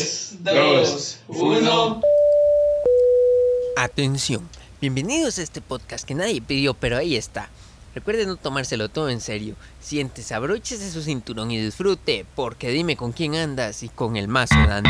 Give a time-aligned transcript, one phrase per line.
[0.00, 2.00] 3, 2, 1.
[3.76, 4.48] Atención,
[4.80, 7.50] bienvenidos a este podcast que nadie pidió, pero ahí está.
[7.94, 9.56] Recuerde no tomárselo todo en serio.
[9.78, 14.54] Siéntese, abróchese su cinturón y disfrute, porque dime con quién andas y con el mazo
[14.66, 14.88] dando.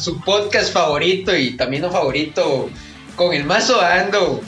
[0.00, 2.70] Su podcast favorito y también no favorito,
[3.16, 4.40] con el mazo dando.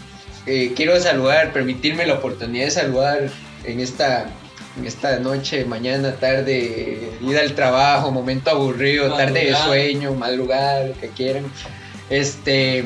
[0.46, 3.30] Eh, quiero saludar, permitirme la oportunidad de saludar
[3.64, 4.26] en esta,
[4.76, 10.98] en esta noche, mañana, tarde, ida al trabajo, momento aburrido, tarde de sueño, madrugada, lo
[10.98, 11.44] que quieran.
[12.10, 12.84] Este,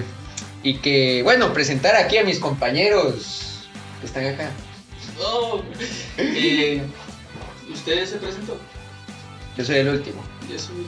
[0.62, 3.68] y que, bueno, presentar aquí a mis compañeros
[4.00, 4.50] que están acá.
[5.18, 5.62] Oh,
[6.18, 6.82] eh,
[7.72, 8.58] ¿Usted se presentó?
[9.56, 10.35] Yo soy el último.
[10.48, 10.86] Yo soy-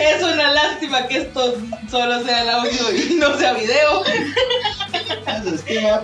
[0.00, 1.56] Es una lástima que esto
[1.90, 4.02] solo sea el audio y no sea video.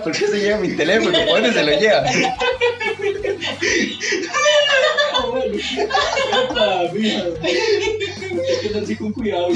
[0.03, 1.17] ¿Por qué se lleva mi teléfono?
[1.25, 2.03] ¿Por dónde se lo lleva?
[6.57, 7.23] Ah, mija.
[7.43, 7.53] Hay
[8.61, 9.49] que andar así con cuidado.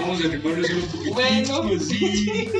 [0.00, 1.14] Vamos a recorrer solo un poquito.
[1.14, 1.62] Bueno.
[1.76, 2.50] así.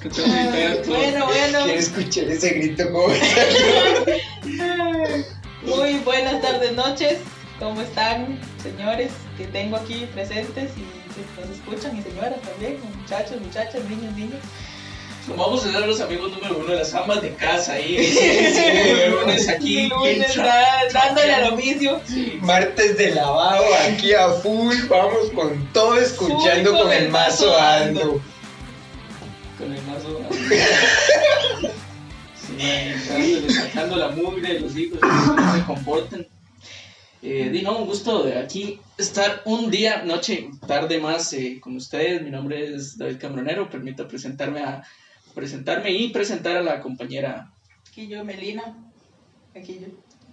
[0.00, 0.94] Que te voy a caer todo.
[0.96, 1.64] Bueno, bueno.
[1.64, 3.08] Quiero escuchar ese grito como...
[5.66, 7.18] Muy buenas tardes, noches.
[7.58, 10.82] ¿Cómo están, señores que tengo aquí presentes y
[11.14, 11.96] que nos escuchan?
[11.98, 14.40] Y señoras también, muchachos, muchachas, niños, niños.
[15.36, 17.96] Vamos a ser los amigos número uno de las amas de casa ahí.
[18.18, 19.88] Sí, sí, lunes aquí.
[19.88, 20.36] Lunes
[20.92, 22.00] dándole al oficio.
[22.40, 28.20] Martes de lavado aquí a full, vamos con todo escuchando Full con el mazo ando.
[33.48, 36.26] Sacando la mugre de los hijos, cómo se comportan.
[37.20, 41.76] Eh, di, no, un gusto de aquí estar un día, noche, tarde más eh, con
[41.76, 42.22] ustedes.
[42.22, 43.68] Mi nombre es David Cambronero.
[43.68, 44.84] Permito presentarme a
[45.34, 47.52] presentarme y presentar a la compañera.
[47.88, 48.76] Aquí yo, Melina.
[49.54, 49.88] Aquí yo.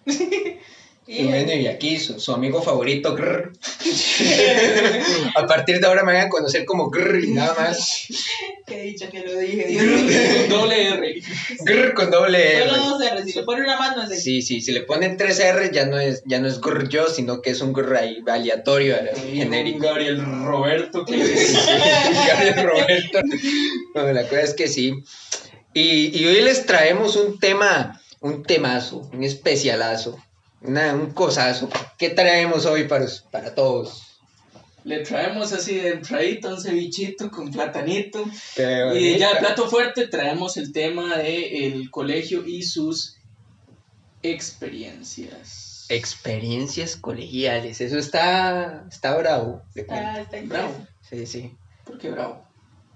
[1.07, 3.53] Y bueno, y aquí su, su amigo favorito, grrr.
[5.35, 8.07] A partir de ahora me van a conocer como grrr y nada más.
[8.65, 9.67] Qué dicho que lo dije.
[9.67, 10.19] Dios mío.
[10.49, 11.21] Con doble R.
[11.59, 12.69] Grrr con doble R.
[12.69, 14.81] Solo dos R, si le pone una más no es de Sí, sí, si le
[14.81, 17.71] ponen tres R ya no es, ya no es grrr yo, sino que es un
[17.71, 18.95] grrr ahí aleatorio,
[19.31, 19.85] genérico.
[19.85, 21.05] Gabriel Roberto.
[21.05, 21.17] Que
[22.27, 23.19] Gabriel Roberto.
[23.93, 25.03] Bueno, la cosa es que sí.
[25.71, 30.17] Y, y hoy les traemos un tema, un temazo, un especialazo,
[30.67, 31.69] una- un cosazo.
[31.97, 34.01] ¿Qué traemos hoy para, para todos?
[34.83, 38.23] Le traemos así de entradita un cevichito con platanito.
[38.95, 43.17] Y ya de plato fuerte traemos el tema de el colegio y sus
[44.21, 45.85] experiencias.
[45.89, 49.61] Experiencias colegiales, eso está, está bravo.
[49.75, 50.73] Está, está Bravo.
[51.01, 51.55] Sí, sí.
[51.83, 52.43] ¿Por qué bravo?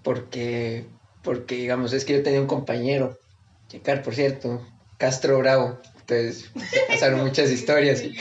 [0.03, 0.86] Porque,
[1.24, 3.19] porque, digamos, es que yo tenía un compañero,
[3.68, 4.66] checar, por cierto,
[4.97, 5.80] Castro Bravo.
[6.09, 6.50] Entonces,
[6.88, 8.02] pasaron muchas historias.
[8.03, 8.16] y-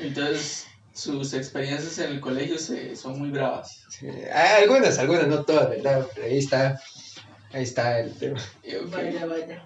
[0.00, 3.84] Entonces, sus experiencias en el colegio se, son muy bravas.
[3.88, 4.06] sí,
[4.60, 6.06] algunas, algunas, no todas, ¿verdad?
[6.14, 6.80] Pero ahí está,
[7.52, 8.38] ahí está el tema.
[8.40, 9.64] Ok, Vaya, vaya.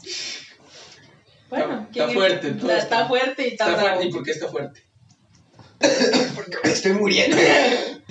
[1.51, 2.15] Bueno, Está- ¿quién está es?
[2.15, 4.07] fuerte, todo Está, fuerte y está, Está fuerte.
[4.07, 4.81] ¿Y por qué está fuerte?
[6.35, 7.37] Porque me estoy muriendo.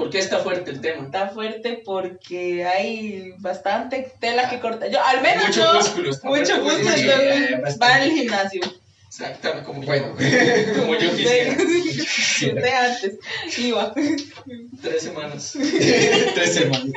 [0.00, 1.04] ¿Por qué está fuerte el tema?
[1.04, 4.90] Está fuerte porque hay bastante tela que cortar.
[4.90, 6.10] Yo, al menos Mucho yo, músculo.
[6.10, 8.62] está mucho músculo, sí, eh, va al gimnasio.
[9.08, 10.16] Exactamente, como Bueno.
[10.18, 10.80] yo.
[10.80, 11.52] Como yo quisiera.
[11.60, 13.18] Usted antes
[13.58, 13.92] iba.
[14.80, 15.52] Tres semanas.
[16.34, 16.92] tres semanas.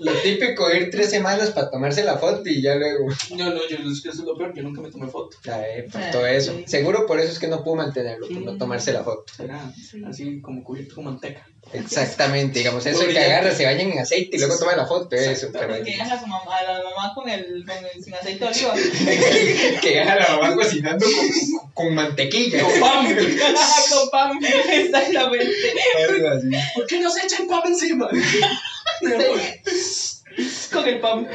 [0.00, 3.06] Lo típico, ir tres semanas para tomarse la foto y ya luego.
[3.36, 5.36] No, no, yo es que eso es lo peor, yo nunca me tomé foto.
[5.44, 6.58] Ay, pues, todo eso.
[6.66, 9.32] Seguro por eso es que no pudo mantenerlo, por no tomarse la foto.
[9.32, 9.72] Será
[10.08, 11.46] así como cubierto con manteca.
[11.72, 15.50] Exactamente, digamos, eso que agarra, se bañan en aceite y luego toman la foto, eso.
[15.52, 18.50] Que dejan a, su mamá, a la mamá con el, con el sin aceite de
[18.50, 18.74] oliva.
[19.80, 22.62] que deja la mamá cocinando con, con mantequilla.
[22.62, 23.06] ¡Con pam!
[23.90, 25.74] con pan, exactamente.
[26.74, 28.10] ¿Por qué no se echa el pam encima?
[30.72, 31.28] Con el pan.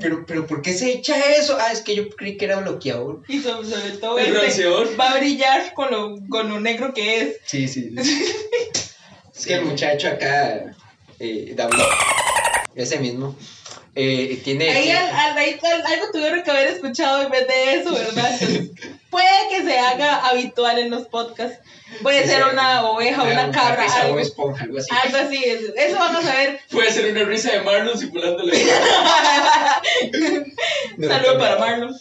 [0.00, 1.56] Pero, pero, ¿por qué se echa eso?
[1.60, 3.22] Ah, es que yo creí que era bloqueador.
[3.28, 5.00] Y sobre, sobre todo El este bronceador.
[5.00, 7.36] va a brillar con lo, con lo negro que es.
[7.44, 7.94] Sí, sí.
[9.36, 10.76] Es que el muchacho acá,
[11.18, 11.76] eh, David,
[12.76, 13.36] ese mismo,
[13.96, 14.70] eh, tiene...
[14.70, 18.30] Ahí, al- al- ahí al- algo tuvieron que haber escuchado en vez de eso, ¿verdad?
[18.40, 18.70] Entonces,
[19.10, 21.58] puede que se haga habitual en los podcasts.
[22.02, 24.88] Puede ser una oveja, Ah, una cabra, risa o algo, esponja, algo así.
[25.04, 25.44] algo así.
[25.44, 26.58] Eso eso van a saber.
[26.70, 28.52] Puede ser una risa de Marlon simulándole.
[30.96, 31.58] No, Saludos no, para.
[31.58, 31.94] Marlon.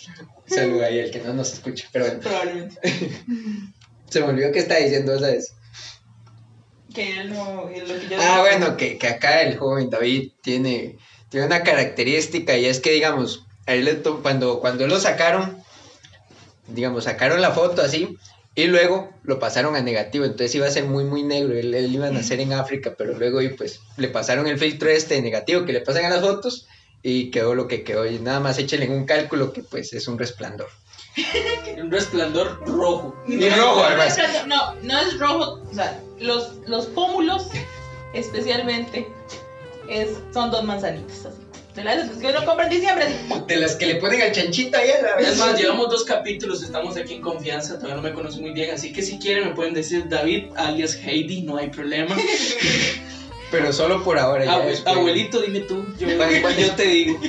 [0.46, 1.88] Saluda ahí el que no nos escucha.
[1.92, 2.76] Pero bueno, Probablemente.
[4.10, 5.54] se me olvidó que está diciendo, ¿sabes?
[6.94, 7.70] Que él no.
[7.70, 8.42] es lo que yo Ah, digo.
[8.42, 10.98] bueno, que, que acá el joven David tiene,
[11.34, 15.64] tiene una característica y es que, digamos, él cuando, cuando lo sacaron,
[16.68, 18.20] digamos, sacaron la foto así
[18.54, 21.92] y luego lo pasaron a negativo, entonces iba a ser muy, muy negro, él, él
[21.92, 25.66] iba a nacer en África, pero luego y pues le pasaron el filtro este negativo
[25.66, 26.68] que le pasan a las fotos
[27.02, 30.20] y quedó lo que quedó y nada más échenle un cálculo que pues es un
[30.20, 30.70] resplandor.
[31.82, 33.16] Un resplandor rojo.
[33.28, 34.18] Y rojo, además.
[34.48, 35.62] No, no es rojo.
[35.70, 37.50] O sea, los, los pómulos,
[38.14, 39.08] especialmente,
[39.88, 41.26] es, son dos manzanitas.
[41.26, 41.38] Así.
[41.76, 43.06] De las que uno compra en diciembre.
[43.06, 43.44] así.
[43.48, 46.96] De las que le ponen al chanchito ahí a Es más, llevamos dos capítulos, estamos
[46.98, 49.74] aquí en confianza, todavía no me conocen muy bien, así que si quieren me pueden
[49.74, 52.16] decir David alias Heidi, no hay problema.
[53.52, 54.46] Pero solo por ahora.
[54.46, 57.20] ya Abue- abuelito, dime tú, yo, Cuando- cuando- yo te digo.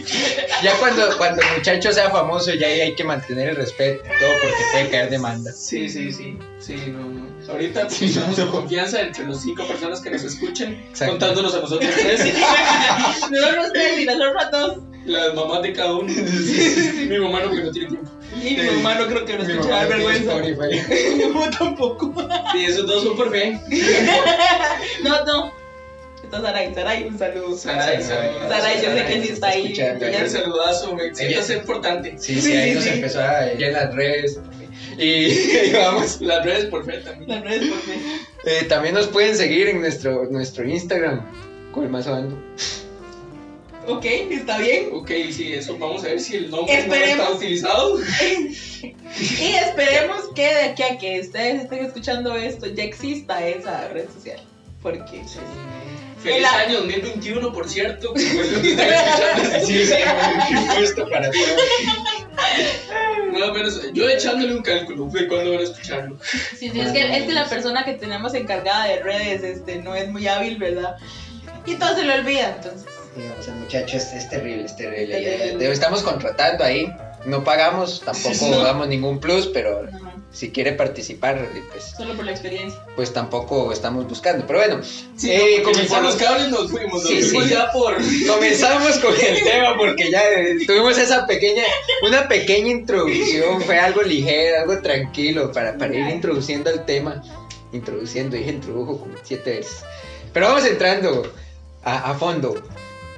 [0.62, 4.56] Ya cuando, cuando el muchacho sea famoso, ya hay que mantener el respeto, todo porque
[4.73, 5.53] puede caer demanda.
[5.53, 7.34] Sí, sí, sí, sí, no, no.
[7.49, 11.12] Ahorita estamos en confianza entre los cinco personas que nos escuchan, Exacto.
[11.12, 12.20] contándonos a nosotros tres,
[13.31, 14.79] Nosotros tres y nosotros dos.
[15.06, 16.12] las mamás de cada uno.
[16.12, 18.11] Mi mamá no, porque no tiene tiempo.
[18.43, 20.32] Y mi mamá no creo que nos escuche tiene vergüenza.
[21.35, 22.14] Mamá tampoco.
[22.55, 23.61] Y esos dos son por bien.
[25.02, 25.52] No, no.
[26.23, 27.56] Está Saray, Saray, un saludo.
[27.56, 28.31] Saray, Saray.
[28.49, 29.75] Saray, yo sé que sí está ahí.
[30.00, 32.14] Un es- saludazo, me siento ser importante.
[32.19, 32.91] Sí, sí, Sí, ahí sí, nos sí.
[32.91, 34.41] empezó a ir en las redes.
[34.99, 36.21] Y, vamos.
[36.21, 37.31] Las redes por fe también.
[37.31, 38.03] Las redes por mí.
[38.44, 41.23] Eh, también nos pueden seguir en nuestro, nuestro Instagram.
[41.73, 42.38] Con el mazo ando.
[43.87, 44.88] Ok, está bien.
[44.93, 47.99] Ok, sí, eso vamos a ver si el nombre no está utilizado.
[49.17, 54.09] Y esperemos que de aquí a que ustedes estén escuchando esto ya exista esa red
[54.12, 54.41] social.
[54.82, 55.23] Porque
[56.25, 58.15] Feliz El- año 2021, por cierto.
[58.15, 59.67] que fue lo que están escuchando.
[59.67, 61.49] Sí, gusto para todos.
[63.32, 66.17] Más o menos, yo echándole un cálculo de cuándo van a escucharlo.
[66.59, 69.94] Sí, sí, es que, es que la persona que tenemos encargada de redes este, no
[69.94, 70.97] es muy hábil, ¿verdad?
[71.67, 72.87] Y todo se le olvida, entonces.
[73.17, 75.19] Sí, o sea, muchachos, es terrible, es terrible.
[75.35, 75.70] Es terrible.
[75.73, 76.93] Estamos contratando ahí.
[77.27, 82.33] No pagamos, tampoco damos ningún plus, pero no, si quiere participar, pues, solo por la
[82.33, 82.79] experiencia.
[82.97, 84.47] pues tampoco estamos buscando.
[84.47, 84.81] Pero bueno,
[85.17, 87.51] Sí, eh, no, por comenzamos, los cables nos fuimos, nos Sí, fuimos sí.
[87.55, 87.95] ya por.
[88.27, 91.63] comenzamos con el tema porque ya eh, tuvimos esa pequeña,
[92.07, 97.23] una pequeña introducción, fue algo ligero, algo tranquilo para, para ir introduciendo el tema.
[97.73, 99.79] Introduciendo, dije introdujo como siete veces.
[100.33, 101.33] Pero vamos entrando
[101.85, 102.55] a, a fondo.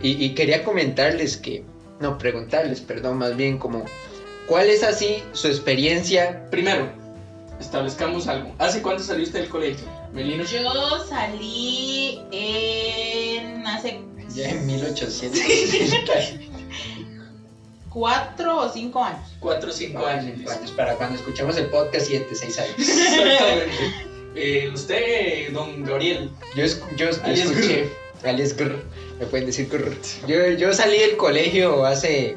[0.02, 1.62] Y, y quería comentarles que,
[2.00, 3.84] no, preguntarles, perdón, más bien como,
[4.46, 6.46] ¿cuál es así su experiencia?
[6.50, 6.90] Primero,
[7.60, 8.54] establezcamos algo.
[8.58, 9.86] ¿Hace cuánto saliste del colegio?
[10.12, 10.44] Melino.
[10.44, 14.00] Yo salí en hace
[14.34, 15.40] Ya en 1800.
[17.90, 19.28] cuatro o cinco años.
[19.40, 20.40] Cuatro o cinco años.
[20.76, 22.74] Para cuando escuchamos el podcast, 7, 6 años.
[22.78, 23.72] Exactamente.
[24.34, 26.30] Eh, usted, don Gabriel.
[26.54, 27.90] Yo, es- yo Alias escuché,
[28.22, 28.82] alias Grr,
[29.18, 29.96] me pueden decir Grr.
[30.26, 32.36] Yo, yo salí del colegio hace,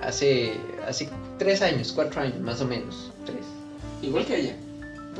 [0.00, 0.54] hace,
[0.86, 1.08] hace
[1.38, 3.10] tres años, cuatro años, más o menos.
[4.06, 4.56] Igual que ella.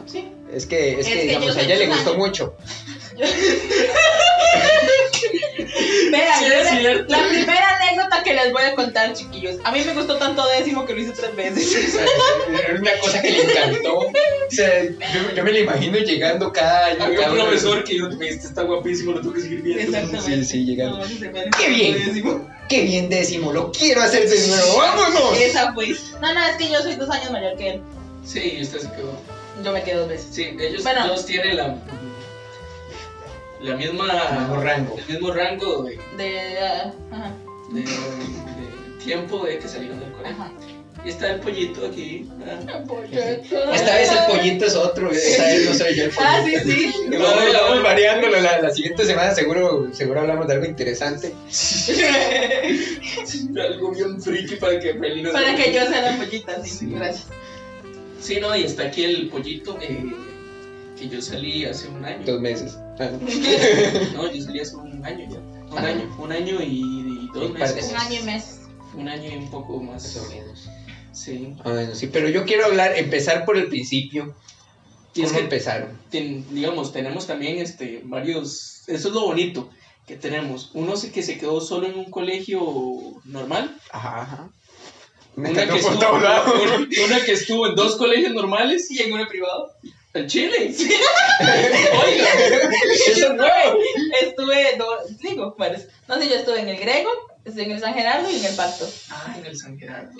[0.06, 0.28] Sí.
[0.52, 2.54] Es que, es Es que, que digamos, a ella le gustó mucho.
[6.10, 6.44] Vean, Sí,
[6.82, 9.56] yo es la primera anécdota que les voy a contar, chiquillos.
[9.64, 11.94] A mí me gustó tanto décimo que lo hice tres veces.
[12.48, 13.98] Era una cosa que le encantó.
[13.98, 14.12] O
[14.50, 17.04] sea, yo, yo me lo imagino llegando cada año.
[17.04, 19.82] Había un profesor que yo me este está guapísimo, lo tengo que seguir viendo.
[19.96, 20.44] Exactamente.
[20.44, 20.98] Sí, sí, llegando.
[20.98, 21.04] No,
[21.58, 22.04] ¡Qué bien!
[22.04, 22.54] décimo.
[22.68, 25.38] Qué bien décimo, lo quiero hacer de nuevo, vámonos.
[25.38, 25.88] Esa fue.
[26.22, 27.82] No, no, es que yo soy dos años mayor que él.
[28.24, 29.18] Sí, usted se quedó.
[29.64, 30.28] Yo me quedé dos veces.
[30.32, 31.06] Sí, ellos Bueno.
[31.08, 31.76] dos tienen la,
[33.60, 34.96] la misma, El mismo rango.
[34.98, 36.58] el mismo rango de, De.
[36.60, 37.32] ah, ajá,
[37.70, 40.36] de- de tiempo de que salieron del colegio.
[40.42, 40.52] ajá.
[41.04, 42.26] Y está el pollito aquí.
[42.46, 42.60] ah.
[43.74, 46.30] Esta vez el pollito es otro, esta vez no soy yo el pollito.
[46.30, 46.94] Ah, sí, sí.
[47.10, 51.34] Vamos, vamos variándolo, la, la siguiente semana seguro, seguro hablamos de algo interesante.
[53.60, 56.86] Algo bien friki para que se- Para que yo sea la pollita, sí, Sí.
[56.90, 57.26] gracias.
[58.24, 60.04] Sí, no, y está aquí el pollito eh,
[60.98, 62.24] que yo salí hace un año.
[62.24, 62.76] Dos meses.
[62.98, 63.10] Ah,
[64.14, 65.38] No, yo salí hace un año ya.
[65.38, 65.86] Un Ajá.
[65.88, 67.90] año, un año y, y dos meses.
[67.90, 68.60] Un año y meses.
[68.96, 70.02] Un año y un poco más.
[70.04, 70.68] Más o menos.
[71.12, 71.54] Sí.
[71.64, 74.34] Ah, bueno, sí, pero yo quiero hablar, empezar por el principio.
[75.14, 75.98] Y es ¿Cómo que empezaron?
[76.10, 79.70] ten- digamos, tenemos también este, varios, eso es lo bonito
[80.06, 80.70] que tenemos.
[80.74, 82.60] Uno se- que se quedó solo en un colegio
[83.24, 84.50] normal, Ajá, ajá.
[85.36, 86.54] Una que, estuvo, todos lados.
[86.54, 89.70] una- una que estuvo en dos colegios normales ¿Y en uno privado?
[90.14, 90.72] en Chile.
[91.40, 92.28] Oiga,
[93.08, 93.44] Eso no.
[94.22, 94.86] Estuve, no,
[95.20, 95.82] digo, varios.
[96.06, 97.10] No sé, yo estuve en el griego,
[97.44, 98.88] Es en el San Gerardo y en el Pacto.
[99.10, 100.12] Ah, en el San Gerardo.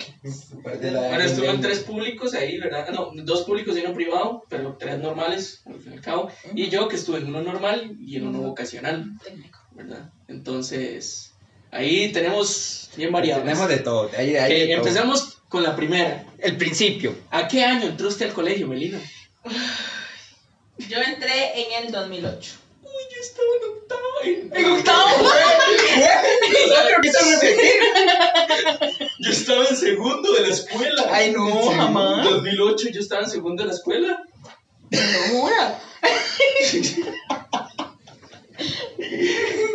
[0.63, 2.89] Bueno, estuve en tres públicos ahí, ¿verdad?
[2.89, 6.29] No, dos públicos y uno privado, pero tres normales, al fin y al cabo.
[6.53, 9.59] Y yo que estuve en uno normal y en uno vocacional, Técnico.
[9.71, 10.09] ¿verdad?
[10.27, 11.34] Entonces,
[11.75, 13.43] ahí tenemos bien variados.
[13.43, 14.07] Tenemos de todo.
[14.07, 14.77] de ahí- de de todo.
[14.77, 16.25] empezamos con la primera.
[16.39, 17.15] El principio.
[17.31, 18.99] ¿A qué año entró usted al colegio, Melina?
[20.89, 22.51] Yo entré en el 2008.
[22.83, 24.01] Uy, yo estaba en octavo.
[24.53, 25.29] ¿En octavo?
[29.19, 31.05] Yo estaba en segundo de la escuela.
[31.11, 32.23] Ay, no, En jamás.
[32.29, 34.23] 2008 yo estaba en segundo de la escuela.
[34.91, 34.99] No,
[35.39, 35.79] jura.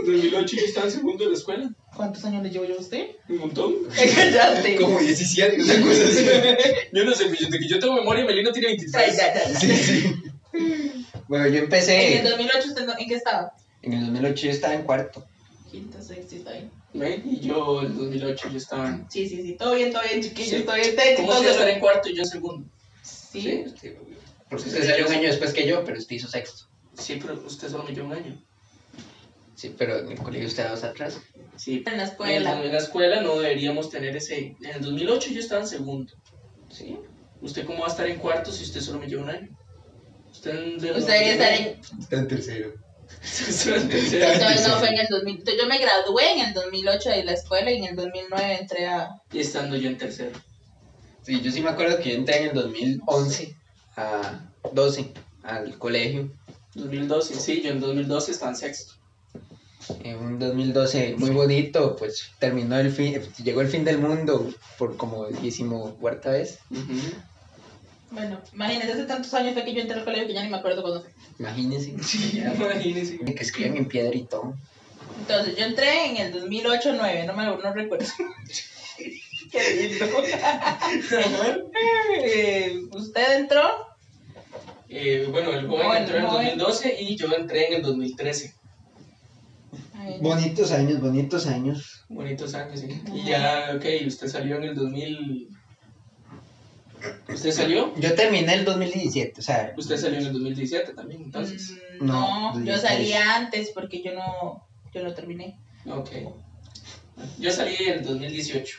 [0.05, 1.71] 2008 yo estaba en segundo de la escuela.
[2.01, 3.09] ¿Cuántos años le llevo yo a usted?
[3.29, 3.75] Un montón.
[4.15, 4.77] Cállate.
[4.77, 6.27] Como 17, una cosa así.
[6.95, 9.17] Yo no sé, de que yo tengo memoria, Melina tiene Ay, 23.
[9.19, 9.61] ya, ya, ya.
[9.61, 10.15] Sí, sí.
[11.29, 12.23] Bueno, yo En el empecé.
[12.25, 13.53] 2008, ¿usted no- en qué estaba?
[13.83, 15.27] En el 2008 yo estaba en cuarto.
[15.71, 16.71] Quinto, sexto, está bien.
[16.95, 17.23] ¿Ve?
[17.23, 19.07] Y yo en 2008 yo estaba en...
[19.11, 19.57] Sí, sí, sí.
[19.59, 20.59] Todo bien, todo bien, chiquillos.
[20.61, 20.63] Sí.
[20.65, 20.95] Todo bien.
[21.17, 22.67] ¿Cómo a estar en cuarto y yo en segundo?
[23.03, 23.65] Sí.
[23.79, 23.91] Sí,
[24.49, 26.65] Porque usted salió un año después que yo, pero usted hizo sexto.
[26.99, 28.43] Sí, pero usted solo me lleva un año.
[29.55, 31.21] Sí, pero en el colegio usted dos atrás.
[31.61, 32.55] Sí, En la En escuela.
[32.63, 34.57] la escuela no deberíamos tener ese...
[34.63, 36.13] En el 2008 yo estaba en segundo.
[36.71, 36.99] Sí.
[37.43, 39.49] ¿Usted cómo va a estar en cuarto si usted solo me lleva un año?
[40.31, 41.81] Usted, en- de- Usted debería estar en.
[42.01, 42.75] Está en tercero.
[43.23, 44.33] Usted en tercero.
[44.33, 45.37] Entonces, no, fue en el 2000.
[45.39, 48.87] Entonces, yo me gradué en el 2008 de la escuela y en el 2009 entré
[48.87, 49.11] a.
[49.33, 50.39] Y estando yo en tercero.
[51.23, 53.55] Sí, yo sí me acuerdo que yo entré en el 2011
[53.97, 55.13] a 12
[55.43, 56.31] al colegio.
[56.75, 58.95] 2012, sí, yo en 2012 estaba en sexto.
[60.05, 64.97] En un 2012 muy bonito, pues terminó el fin, llegó el fin del mundo por
[64.97, 66.59] como decimocuarta vez.
[68.11, 70.57] Bueno, imagínense, hace tantos años fue que yo entré al colegio que ya ni me
[70.57, 71.11] acuerdo cuándo fue.
[71.39, 71.91] Imagínense.
[71.91, 73.19] Imagínese.
[73.25, 74.55] Que escriban en piedra y todo.
[75.21, 78.07] Entonces, yo entré en el 2008-9, no me no recuerdo.
[79.53, 80.07] Qué lindo.
[82.23, 83.63] Eh, ¿Usted entró?
[84.89, 86.59] Eh, bueno, el joven Joven, entró en el joven.
[86.59, 88.55] 2012 y yo entré en el 2013.
[90.01, 92.05] Ay, Bonitos años, bonitos años.
[92.09, 92.89] Bonitos años, sí.
[93.15, 95.49] Y ya, ok, usted salió en el 2000.
[97.33, 97.95] ¿Usted salió?
[97.97, 101.73] Yo terminé el 2017, o sea, Usted salió en el 2017 también, entonces.
[102.01, 102.81] mm, No, no, yo 16.
[102.83, 105.59] salí antes porque yo no, yo no terminé.
[105.87, 106.11] Ok.
[107.39, 108.79] Yo salí en el 2018.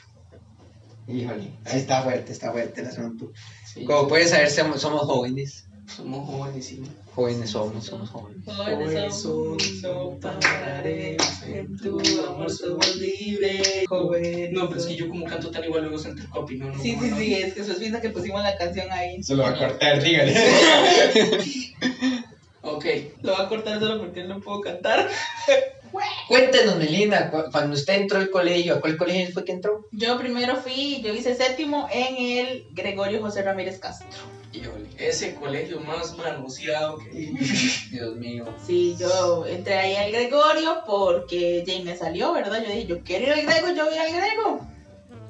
[1.08, 3.32] híjole, está fuerte, está fuerte el asunto.
[3.66, 3.86] Sí.
[3.86, 5.66] Como pueden saber, somos, somos jóvenes.
[5.88, 6.84] Somos jóvenes, sí.
[7.14, 8.44] Jóvenes somos, somos jóvenes.
[8.46, 13.84] Jóvenes somos, no pararemos, en tu amor somos libres.
[13.88, 14.52] Jóvenes.
[14.54, 16.82] No, pero es que yo como canto tan igual luego el copy, no, no.
[16.82, 17.18] Sí, sí, no.
[17.18, 19.22] sí, es que eso es piensa que pusimos la canción ahí.
[19.22, 20.34] Se lo va a cortar, dígale.
[22.64, 22.86] Ok.
[23.24, 25.10] Lo va a cortar solo porque no puedo cantar.
[26.28, 29.88] Cuéntenos, Melina, cu- cuando usted entró al colegio, ¿a cuál colegio fue que entró?
[29.92, 32.16] Yo primero fui, yo hice séptimo en
[32.48, 34.20] el Gregorio José Ramírez Castro.
[34.54, 37.10] Híjole, Ese colegio más manoseado que.
[37.92, 38.46] Dios mío.
[38.66, 42.62] Sí, yo entré ahí al Gregorio porque Jane me salió, ¿verdad?
[42.62, 44.68] Yo dije, yo quiero ir al Grego, yo voy al Grego.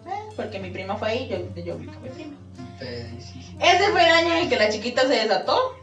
[0.08, 2.36] Eh, porque mi prima fue ahí, yo, yo fui con mi prima.
[2.80, 2.86] Sí,
[3.34, 3.56] sí.
[3.62, 5.75] Ese fue el año en que la chiquita se desató.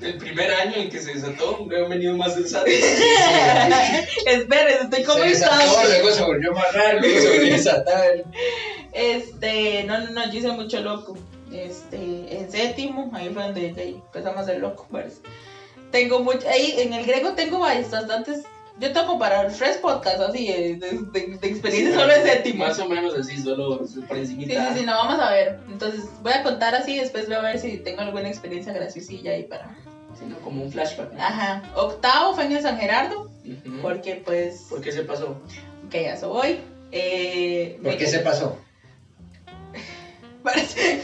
[0.00, 2.68] El primer año en que se desató, no han venido más desatos.
[4.26, 5.64] Esperen, estoy Se comenzando.
[5.64, 8.24] desató, luego se volvió a amarrar, luego se volvió desatar.
[8.92, 11.16] Este, no, no, no, yo hice mucho loco.
[11.52, 15.20] Este, en séptimo, ahí fue donde ya empezamos a ser loco, parece.
[15.90, 18.44] Tengo mucho, ahí en el griego tengo bastantes.
[18.80, 22.64] Yo toco para tres podcasts así, eh, de, de, de experiencia solo en séptimo.
[22.64, 24.72] Más o menos así, solo por Sí, encimita.
[24.72, 25.58] sí, sí, no, vamos a ver.
[25.68, 29.44] Entonces, voy a contar así, después voy a ver si tengo alguna experiencia graciosilla ahí
[29.44, 29.74] para.
[30.16, 31.12] Sino como un flashback.
[31.12, 31.20] ¿no?
[31.20, 31.62] Ajá.
[31.74, 33.28] Octavo fue en el San Gerardo,
[33.82, 34.66] porque pues.
[34.68, 35.40] ¿Por qué se pasó?
[35.86, 36.60] Ok, ya eso voy.
[36.92, 38.58] Eh, ¿Por qué se pasó?
[40.42, 41.02] Parece.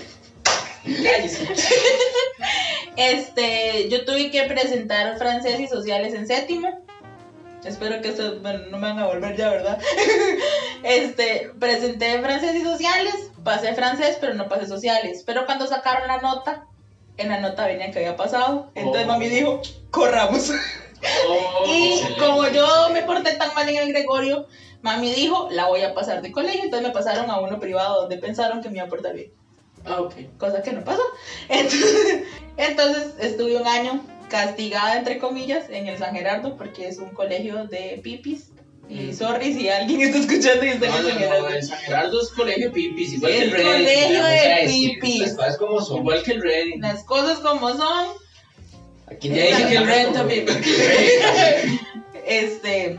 [2.97, 6.69] Este, yo tuve que presentar francés y sociales en séptimo.
[7.65, 9.79] Espero que esto, bueno, no me van a volver ya, ¿verdad?
[10.83, 15.23] Este, presenté francés y sociales, pasé francés, pero no pasé sociales.
[15.25, 16.67] Pero cuando sacaron la nota,
[17.17, 18.71] en la nota venía que había pasado.
[18.75, 19.09] Entonces Oh.
[19.09, 20.51] mami dijo, corramos.
[21.27, 22.21] Oh, Y excelente.
[22.21, 24.47] como yo me porté tan mal en el Gregorio,
[24.83, 26.65] mami dijo, la voy a pasar de colegio.
[26.65, 29.33] Entonces me pasaron a uno privado donde pensaron que me iba a portar bien
[29.87, 30.15] ok.
[30.39, 31.03] cosa que no pasó.
[31.49, 32.23] Entonces,
[32.57, 34.01] entonces estuve un año
[34.31, 38.51] castigada, entre comillas, en el San Gerardo, porque es un colegio de pipis.
[38.89, 39.15] Y Mm.
[39.15, 41.49] sorry si alguien está escuchando y está en No, el no, San Gerardo.
[41.49, 43.73] no, el San Gerardo es colegio pipis, igual Es que el Reading.
[43.73, 45.21] colegio de pipis.
[45.21, 45.97] Las cosas como son.
[45.99, 46.81] Igual que el Reading.
[46.81, 48.07] Las cosas como son.
[49.07, 50.47] Aquí Ya dije que el como- también.
[52.27, 52.99] Este.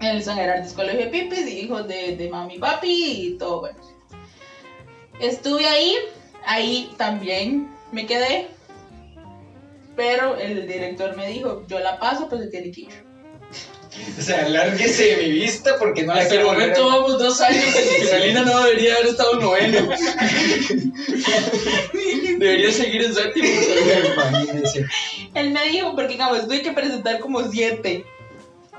[0.00, 2.88] En el San Gerardis Colegio de Pipis, hijos de, de mami y papi
[3.28, 3.78] y todo bueno.
[5.20, 5.96] Estuve ahí,
[6.44, 8.48] ahí también me quedé,
[9.96, 13.06] pero el director me dijo, yo la paso, pero se tiene que ir.
[14.18, 17.00] O sea, lárguese de mi vista porque no la Hasta el quiero volver a- momento
[17.00, 17.64] vamos dos años
[17.98, 19.88] y Melina no debería haber estado en noveno.
[22.38, 23.48] debería seguir en séptimo.
[25.34, 28.04] Él me dijo, porque digamos, tuve que presentar como siete.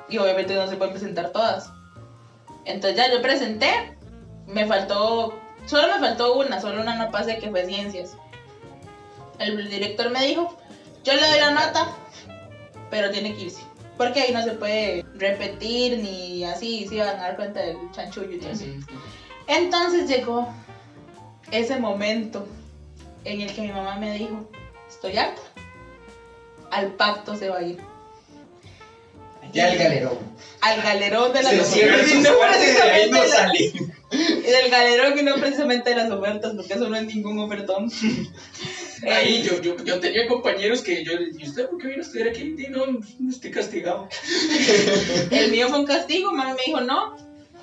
[0.09, 1.69] Y obviamente no se pueden presentar todas.
[2.65, 3.97] Entonces ya yo presenté.
[4.45, 5.37] Me faltó,
[5.67, 8.15] solo me faltó una, solo una no pasé que fue ciencias.
[9.39, 10.57] El director me dijo,
[11.03, 11.89] yo le doy la nota,
[12.89, 13.61] pero tiene que irse.
[13.97, 18.31] Porque ahí no se puede repetir ni así, se van a dar cuenta del chanchullo
[18.31, 18.65] y todo eso.
[19.47, 20.53] Entonces llegó
[21.51, 22.47] ese momento
[23.23, 24.49] en el que mi mamá me dijo,
[24.87, 25.41] estoy harta,
[26.71, 27.79] al pacto se va a ir.
[29.53, 30.17] Ya el galerón.
[30.61, 33.86] Al galerón de las Se cierra ofertas, y sus no puertas y de ahí no
[34.51, 37.91] la- del galerón y no precisamente de las ofertas, porque eso no es ningún ofertón.
[39.03, 42.01] Ahí Eh, yo, yo, yo tenía compañeros que yo les ¿y usted por qué vino
[42.01, 42.55] a estudiar aquí?
[42.57, 44.09] Y no, no estoy castigado.
[45.31, 47.15] el mío fue un castigo, mami me dijo, no,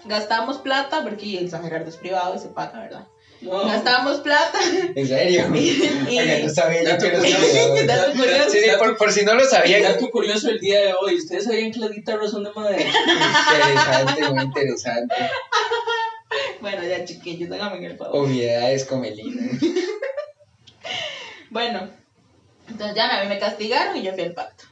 [0.05, 3.09] gastamos plata, porque el San Gerardo es privado y se paga, ¿verdad?
[3.41, 3.67] No.
[3.67, 4.59] Gastamos plata
[4.95, 5.45] En serio.
[5.55, 6.19] y...
[6.19, 7.87] Oiga, no sabía yo Dato que era curioso.
[7.87, 8.51] Dato curioso.
[8.51, 9.83] Sí, sí, por, por si no lo sabían.
[9.83, 11.17] Dato curioso el día de hoy.
[11.17, 12.81] ¿Ustedes sabían que guitarras son de madera?
[12.81, 15.15] Interesante, muy interesante.
[16.61, 18.25] Bueno, ya chiquillos, háganme el favor.
[18.27, 19.43] Obviedades con Melina.
[21.51, 21.89] Bueno,
[22.69, 24.65] entonces ya a mí me castigaron y yo fui al pacto.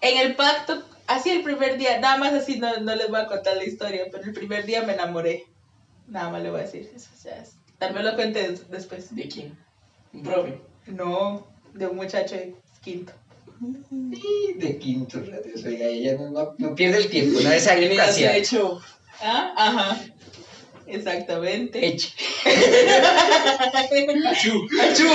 [0.00, 3.26] En el pacto, así el primer día, nada más así no, no les voy a
[3.26, 5.44] contar la historia, pero el primer día me enamoré.
[6.06, 7.08] Nada más le voy a decir eso.
[7.14, 9.14] O sea, es- tal vez lo cuente des- después.
[9.14, 9.58] ¿De quién?
[10.12, 10.60] Un profe.
[10.86, 13.12] No, de un muchacho de quinto.
[14.12, 18.00] Y de quinto oiga, ella no, no, no pierde el tiempo, no es alguien ¿Quién
[18.02, 18.80] has hacia hecho?
[19.20, 19.98] Ah, ajá.
[20.86, 21.86] Exactamente.
[21.86, 22.10] Eche.
[24.26, 24.68] Achú.
[24.80, 25.08] Achú.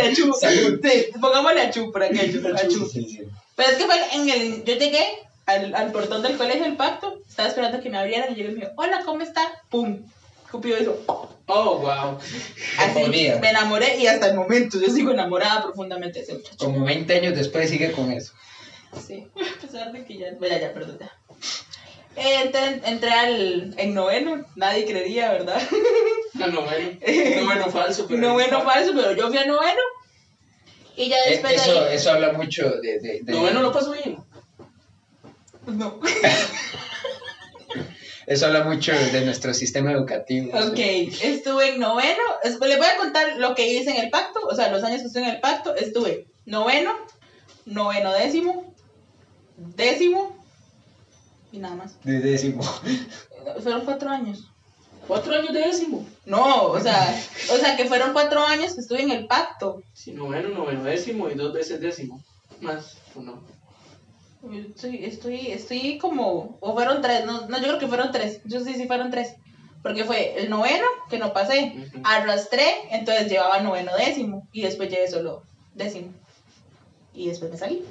[0.00, 0.32] Achú.
[0.34, 0.80] Salud.
[0.82, 2.56] Sí, pongámosle achú por aquello.
[2.56, 2.86] Achú.
[2.86, 3.20] Sí, sí.
[3.54, 4.64] Pero es que fue en el.
[4.64, 5.04] Yo llegué
[5.46, 8.54] al, al portón del colegio del pacto, estaba esperando que me abrieran y yo le
[8.54, 9.42] dije, hola, ¿cómo está?
[9.70, 10.02] ¡Pum!
[10.50, 11.02] Cupido hizo.
[11.46, 12.18] Oh, wow.
[12.78, 16.56] Así, me enamoré y hasta el momento yo sigo enamorada profundamente de ese muchacho.
[16.58, 18.32] Como 20 años después sigue con eso.
[19.06, 19.26] Sí,
[19.58, 20.32] a pesar de que ya.
[20.38, 21.12] Bueno, ya, perdón, ya.
[22.18, 25.60] Eh, entré, entré al, en noveno, nadie creería, ¿verdad?
[26.34, 26.98] No, noveno.
[27.42, 28.06] Noveno falso.
[28.06, 29.80] Pero noveno falso, pero yo fui a noveno.
[30.96, 31.94] Y ya Eh, después de Eso, ahí.
[31.96, 33.00] eso habla mucho de...
[33.00, 34.18] de, de- Noveno lo pasó bien.
[35.66, 35.98] No.
[38.26, 40.50] Eso habla mucho de nuestro sistema educativo.
[40.58, 42.22] Ok, estuve en noveno.
[42.42, 45.00] es- Les voy a contar lo que hice en el pacto, o sea, los años
[45.00, 45.74] que estuve en el pacto.
[45.74, 46.94] Estuve noveno,
[47.64, 48.74] noveno décimo,
[49.56, 50.37] décimo
[51.52, 52.02] y nada más.
[52.04, 52.62] De décimo.
[53.62, 54.44] Fueron cuatro años.
[55.06, 56.04] Cuatro años de décimo.
[56.26, 57.18] No, o sea,
[57.52, 59.82] o sea que fueron cuatro años que estuve en el pacto.
[59.94, 62.22] Sí, noveno, noveno décimo y dos veces décimo.
[62.60, 63.42] Más, o no.
[64.52, 68.60] Estoy, estoy, estoy como, o fueron tres, no, no, yo creo que fueron tres, yo
[68.60, 69.34] sí, sí fueron tres,
[69.82, 72.02] porque fue el noveno que no pasé, Ujú.
[72.04, 75.42] arrastré, entonces llevaba noveno décimo, y después llevé solo
[75.74, 76.12] décimo,
[77.12, 77.84] y después me salí,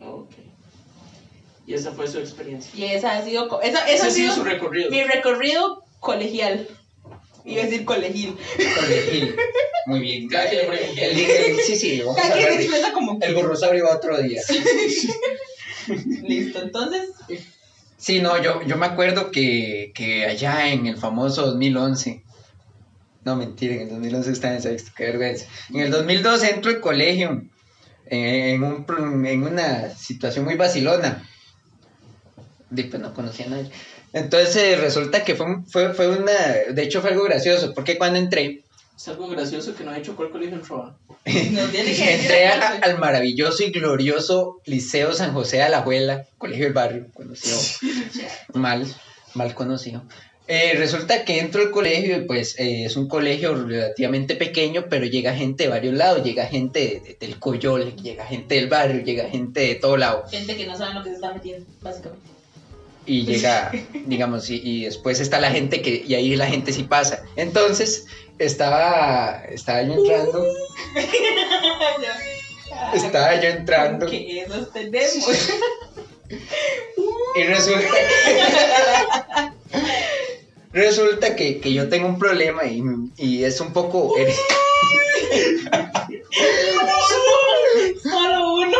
[0.00, 0.45] Ok.
[1.66, 2.70] Y esa fue su experiencia.
[2.74, 4.90] y esa ha sido, esa, esa Ese ha sido sido su recorrido.
[4.90, 6.68] mi recorrido colegial,
[7.44, 8.36] iba a decir colegil,
[8.80, 9.36] Colegil.
[9.86, 10.28] Muy bien.
[10.28, 14.20] Cada quien El- el- sí, sí, vamos a quien expresa como El burrosaurio va otro
[14.22, 14.42] día.
[16.22, 17.10] listo, entonces,
[17.98, 22.22] Sí, no, yo, yo me acuerdo que, que allá en el famoso 2011,
[23.24, 25.46] no mentira, en el 2011 estaba en sexto, qué vergüenza.
[25.70, 27.42] En el 2012 entro al colegio
[28.04, 31.26] en, un, en una situación muy vacilona.
[32.74, 33.70] Y pues no conocía a nadie.
[34.12, 36.32] Entonces eh, resulta que fue, fue, fue una,
[36.72, 38.62] de hecho fue algo gracioso, porque cuando entré,
[38.96, 40.74] Es algo gracioso que no ha hecho cuál colegio decir
[42.10, 47.06] entré a- al maravilloso y glorioso Liceo San José de la Abuela, colegio del barrio,
[47.14, 47.56] conocido
[48.54, 48.86] mal,
[49.34, 50.02] mal conocido.
[50.48, 55.04] Eh, resulta que entro al colegio y pues eh, es un colegio relativamente pequeño, pero
[55.04, 59.02] llega gente de varios lados, llega gente de- de- del Coyol, llega gente del barrio,
[59.02, 62.35] llega gente de todo lado gente que no sabe lo que se está metiendo, básicamente.
[63.06, 63.72] Y llega,
[64.06, 67.22] digamos, y, y después está la gente que, y ahí la gente sí pasa.
[67.36, 68.06] Entonces,
[68.38, 70.44] estaba, estaba yo entrando,
[72.94, 75.48] estaba yo entrando Que esos tenemos.
[77.36, 77.88] y resulta
[80.72, 82.82] Resulta que, que yo tengo un problema y,
[83.16, 84.14] y es un poco...
[88.02, 88.78] Solo uno.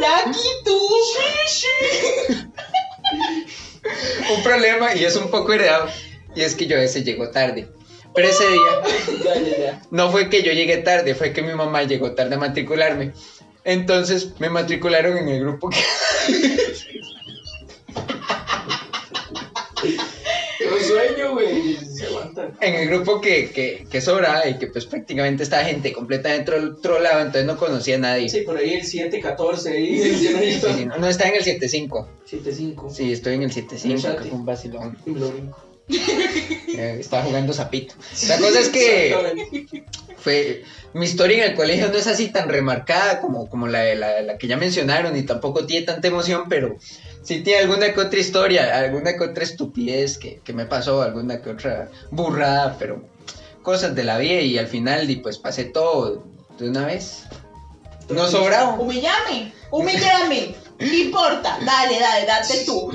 [0.00, 0.78] Jackie, tú.
[1.14, 1.66] Sí,
[2.28, 2.36] sí.
[4.34, 5.88] un problema, y es un poco heredado,
[6.34, 7.68] y es que yo a veces llego tarde.
[8.14, 12.34] Pero ese día no fue que yo llegué tarde, fue que mi mamá llegó tarde
[12.34, 13.12] a matricularme.
[13.62, 15.78] Entonces me matricularon en el grupo que...
[20.90, 21.78] sueño, güey.
[22.60, 26.80] En el grupo que, que, que sobraba y que pues prácticamente estaba gente completamente tro-
[26.80, 28.28] trolada, entonces no conocía a nadie.
[28.28, 30.02] Sí, por ahí el 7-14 ahí.
[30.02, 30.28] Sí,
[30.76, 32.06] sí, no, no, estaba en el 7-5.
[32.30, 32.90] 7-5.
[32.90, 34.22] Sí, estoy en el 7-5, Fíjate.
[34.22, 34.96] que fue un vacilón.
[35.06, 35.14] Y.
[36.78, 37.94] Eh, estaba jugando zapito.
[38.28, 39.14] La cosa es que
[40.16, 40.62] fue
[40.94, 44.38] mi historia en el colegio no es así tan remarcada como, como la, la, la
[44.38, 46.76] que ya mencionaron y tampoco tiene tanta emoción, pero
[47.22, 51.40] sí tiene alguna que otra historia, alguna que otra estupidez que, que me pasó, alguna
[51.40, 53.02] que otra burrada, pero
[53.62, 56.24] cosas de la vida y al final y pues pasé todo
[56.58, 57.24] de una vez.
[58.08, 58.74] No sobrado.
[58.80, 60.54] Humillame, humillame.
[60.80, 62.90] No importa, dale, dale, date tú.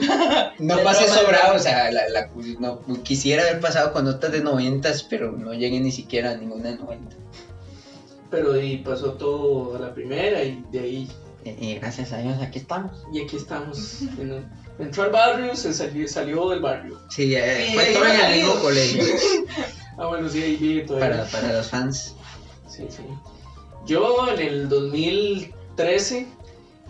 [0.58, 5.04] No pasé sobrado, o sea, la, la- no, quisiera haber pasado con notas de noventas,
[5.04, 7.16] pero no llegué ni siquiera a ninguna de 90.
[8.32, 11.12] Pero ahí pasó todo a la primera y de ahí.
[11.45, 13.03] Eh, gracias a Dios, aquí estamos.
[13.13, 14.01] Y aquí estamos.
[14.17, 14.45] En-
[14.79, 16.99] entró al barrio, se salió, salió del barrio.
[17.10, 19.03] Sí, eh, Sí, fue todo en el mismo colegio.
[19.97, 21.10] Ah, bueno, sí, ahí vive todavía.
[21.21, 22.15] para, para los fans.
[22.67, 23.03] Sí, sí.
[23.86, 26.27] Yo en el 2013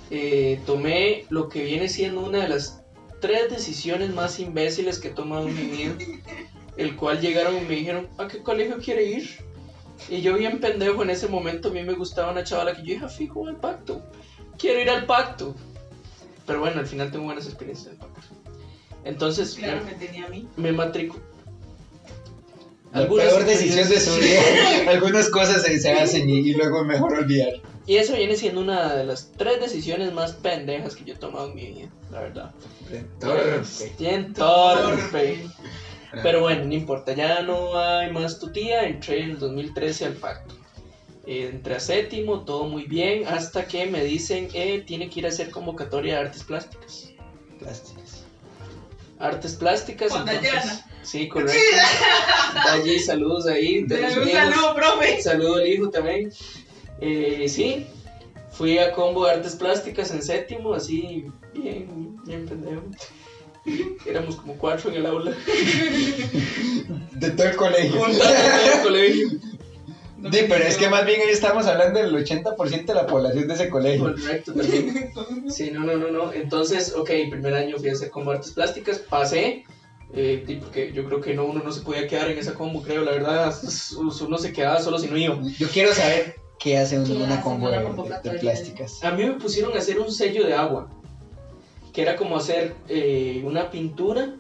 [0.10, 2.82] eh, tomé lo que viene siendo una de las
[3.22, 5.94] tres decisiones más imbéciles que he tomado en mi vida.
[6.78, 9.30] El cual llegaron y me dijeron, ¿a qué colegio quiere ir?
[10.10, 12.94] Y yo bien pendejo en ese momento, a mí me gustaba una chavala que yo
[12.96, 14.02] dije, "Ah, fijo, al pacto.
[14.58, 15.56] Quiero ir al pacto.
[16.46, 18.22] Pero bueno, al final tengo buenas experiencias del pacto.
[19.04, 20.48] Entonces Claro, me, me tenía a mí.
[20.58, 21.20] me matricu-
[22.94, 24.42] La Algunas peor decisión de su vida.
[24.90, 27.54] Algunas cosas se, hacen y, y luego mejor olvidar.
[27.88, 31.50] Y eso viene siendo una de las tres decisiones más pendejas que yo he tomado
[31.50, 32.52] en mi vida, la verdad.
[34.00, 35.46] Bien torpe.
[36.24, 40.14] Pero bueno, no importa, ya no hay más tu tía, entré en el 2013 al
[40.14, 40.56] pacto.
[41.28, 45.30] Entré a séptimo, todo muy bien, hasta que me dicen, eh, tiene que ir a
[45.30, 47.12] hacer convocatoria de artes plásticas.
[47.58, 48.24] Plásticas.
[49.18, 50.54] Artes plásticas, Con entonces...
[50.54, 50.86] Dayana.
[51.06, 51.54] Sí, correcto.
[52.72, 53.84] Allí, saludos ahí.
[53.84, 55.22] de Un saludo, profe.
[55.22, 56.32] Saludo al hijo también.
[57.00, 57.86] Eh, sí,
[58.52, 62.84] fui a combo de artes plásticas en séptimo, así, bien, bien pendejo.
[64.06, 65.32] Éramos como cuatro en el aula.
[67.14, 68.08] De todo el colegio.
[68.08, 69.30] En todo el colegio.
[70.32, 73.54] Sí, pero es que más bien ahí estamos hablando del 80% de la población de
[73.54, 74.06] ese colegio.
[74.14, 75.12] Correcto, también.
[75.50, 76.32] Sí, no, no, no, no.
[76.34, 79.64] Entonces, ok, primer año fui a hacer combo de artes plásticas, pasé.
[80.14, 83.04] Eh, porque yo creo que no, uno no se podía quedar en esa combo, creo,
[83.04, 83.54] la verdad,
[84.22, 85.38] uno se quedaba solo si no iba.
[85.60, 89.04] Yo quiero saber qué hace uno ¿Qué en una hace combo de, de- de plásticas.
[89.04, 90.90] A mí me pusieron a hacer un sello de agua,
[91.92, 94.36] que era como hacer eh, una pintura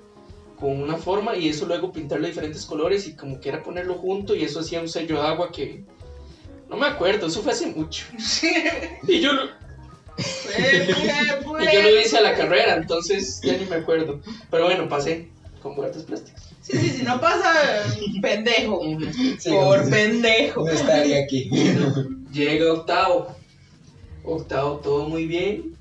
[0.60, 3.96] con una forma y eso luego pintarlo de diferentes colores y como que era ponerlo
[3.96, 5.84] junto y eso hacía un sello de agua que...
[6.70, 8.06] No me acuerdo, eso fue hace mucho.
[9.08, 9.46] Y yo, lo-
[10.18, 14.22] y yo lo hice a la carrera, entonces ya ni me acuerdo.
[14.50, 15.30] Pero bueno, pasé
[15.62, 16.50] con artes plásticas.
[16.62, 17.52] Sí, sí, sí, no pasa
[18.22, 18.82] pendejo.
[19.38, 20.66] Sí, Por no, pendejo.
[20.66, 21.50] no estaría aquí.
[22.32, 23.36] Llega octavo.
[24.24, 25.75] Octavo, todo muy bien.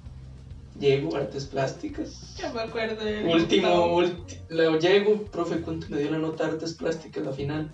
[0.78, 2.34] Llego, artes plásticas.
[2.37, 3.02] Ya me acuerdo.
[3.04, 7.24] del Último, ulti- la llego, profe, ¿cuánto me dio la nota de artes plásticas?
[7.24, 7.72] La final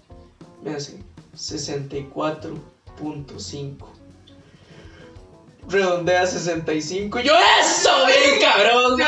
[0.62, 0.98] me hace
[1.34, 3.86] 64.5.
[5.68, 7.20] Redondea a 65.
[7.20, 8.98] Yo, eso, bien, cabrón.
[8.98, 9.04] Yo,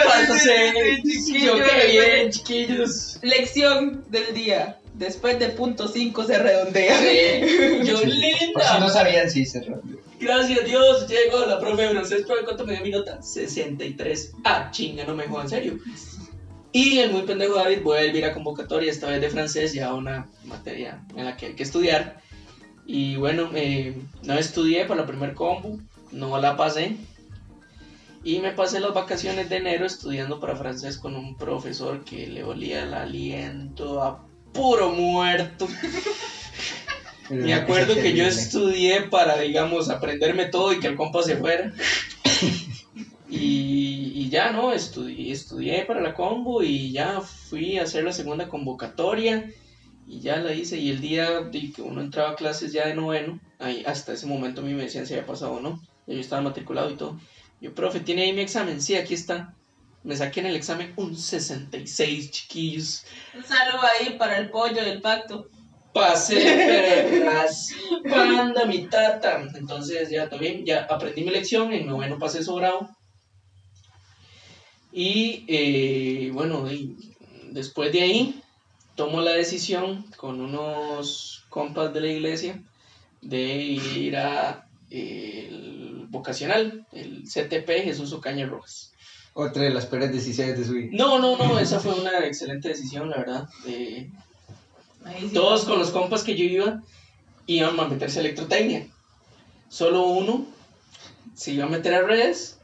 [1.39, 2.31] Yo, qué bien, güey.
[2.31, 3.19] chiquillos.
[3.23, 4.79] Lección del día.
[4.95, 6.99] Después de punto 5 se redondea.
[6.99, 8.79] Sí, Yo, Por si linda.
[8.79, 9.99] no sabían, sí, se rompió.
[10.21, 12.23] Gracias a Dios, llegó la profe de francés.
[12.27, 13.21] ¿Profe, ¿Cuánto me dio mi nota?
[13.23, 14.33] 63.
[14.45, 15.79] Ah, chinga, no me jodan, en serio.
[16.73, 19.93] Y el muy pendejo David vuelve a ir a convocatoria, esta vez de francés, ya
[19.95, 22.21] una materia en la que hay que estudiar.
[22.87, 25.79] Y bueno, eh, no estudié para la primer combo,
[26.13, 26.97] no la pasé.
[28.25, 32.45] Y me pasé las vacaciones de enero estudiando para francés con un profesor que le
[32.45, 35.69] olía el aliento a puro muerto.
[37.31, 41.73] Me acuerdo que yo estudié para, digamos, aprenderme todo y que el compa se fuera.
[43.35, 44.75] Y, y ya, ¿no?
[44.75, 49.51] Estudié, estudié para la combo y ya fui a hacer la segunda convocatoria
[50.07, 50.77] y ya la hice.
[50.77, 54.27] Y el día de que uno entraba a clases ya de noveno, ahí, hasta ese
[54.27, 55.81] momento a mí me decían si había pasado o no.
[56.07, 57.19] Yo estaba matriculado y todo.
[57.63, 58.83] Yo, profe, ¿tiene ahí mi examen?
[58.83, 59.55] Sí, aquí está.
[60.05, 63.05] Me saqué en el examen un 66, chiquillos.
[63.35, 65.49] Un saludo ahí para el pollo del pacto.
[65.95, 67.71] Pasé perras,
[68.11, 69.43] panda mi tata.
[69.55, 72.89] Entonces ya también, ya aprendí mi lección, en noveno pasé sobrado.
[74.91, 77.15] Y eh, bueno, y
[77.51, 78.43] después de ahí,
[78.97, 82.63] tomo la decisión con unos compas de la iglesia
[83.21, 88.92] de ir a eh, el vocacional, el CTP Jesús Ocaña Rojas.
[89.35, 90.91] Otra de las peores decisiones de su vida.
[90.93, 93.49] No, no, no, esa fue una excelente decisión, la verdad.
[93.67, 94.11] Eh,
[95.21, 96.83] sí todos con los compas que yo iba
[97.47, 98.87] iban a meterse a electrotecnia.
[99.69, 100.47] Solo uno
[101.35, 102.59] se iba a meter a redes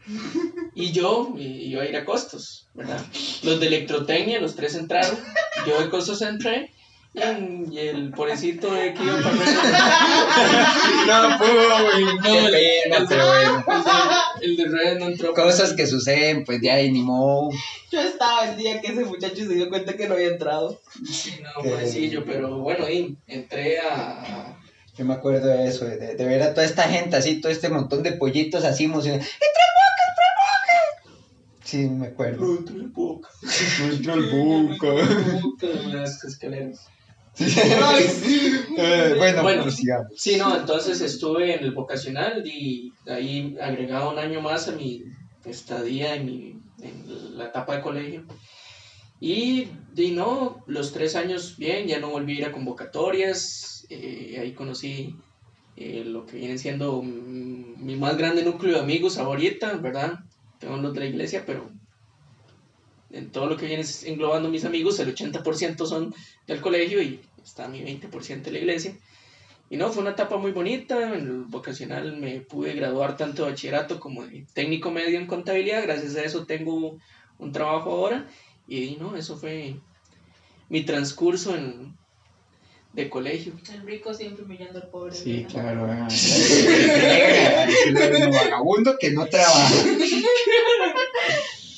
[0.75, 3.01] y yo iba a ir a costos, ¿verdad?
[3.43, 5.19] Los de electrotecnia, los tres entraron,
[5.67, 6.71] yo de costos entré
[7.15, 9.59] y, y el pobrecito de que iba para redes.
[11.07, 11.79] No pudo,
[12.15, 13.65] No, Qué pena, el- pero bueno.
[14.41, 15.35] El de redes no entró.
[15.35, 17.51] Cosas que suceden, pues de ahí ni modo.
[17.91, 20.81] Yo estaba el día que ese muchacho se dio cuenta que no había entrado.
[21.11, 24.57] Sí, no, pobrecillo, pero bueno, y entré a...
[24.97, 27.69] Yo me acuerdo de eso, de, de ver a toda esta gente así, todo este
[27.69, 29.27] montón de pollitos así emocionados.
[29.27, 31.63] ¡Entra boca, entra boca!
[31.65, 32.57] Sí, me acuerdo.
[32.59, 33.29] Entré el boca.
[33.81, 34.89] Entra el boca.
[35.43, 36.89] Boca de las escaleras.
[38.81, 39.65] Eh, bueno, Bueno.
[40.15, 45.03] Sí, no, entonces estuve en el vocacional y ahí agregaba un año más a mi
[45.45, 48.25] estadía en, mi, en la etapa de colegio.
[49.21, 54.39] Y, y no, los tres años bien, ya no volví a ir a convocatorias, eh,
[54.41, 55.17] ahí conocí
[55.77, 60.21] eh, lo que viene siendo mi más grande núcleo de amigos ahorita, ¿verdad?
[60.61, 61.69] Tengo los de la iglesia, pero
[63.11, 66.15] en todo lo que viene englobando mis amigos, el 80% son
[66.47, 68.95] del colegio y está mi 20% de la iglesia.
[69.71, 71.15] Y no, fue una etapa muy bonita.
[71.15, 75.83] En el vocacional me pude graduar tanto de bachillerato como de técnico medio en contabilidad.
[75.83, 76.99] Gracias a eso tengo
[77.39, 78.27] un trabajo ahora.
[78.67, 79.77] Y no, eso fue
[80.71, 81.95] mi transcurso en,
[82.95, 83.53] de colegio.
[83.73, 85.15] El rico siempre humillando al pobre.
[85.15, 85.51] Sí, ¿verdad?
[85.51, 85.87] claro.
[88.33, 89.75] vagabundo que no trabaja.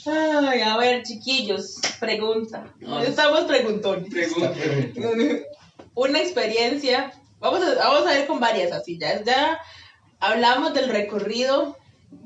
[0.06, 2.72] Ay, a ver, chiquillos, pregunta.
[3.06, 4.08] Estamos preguntones.
[4.12, 4.54] Pregunta.
[5.94, 7.12] Una experiencia.
[7.38, 8.98] Vamos a, vamos a ver con varias así.
[8.98, 9.60] Ya, ya
[10.18, 11.76] hablamos del recorrido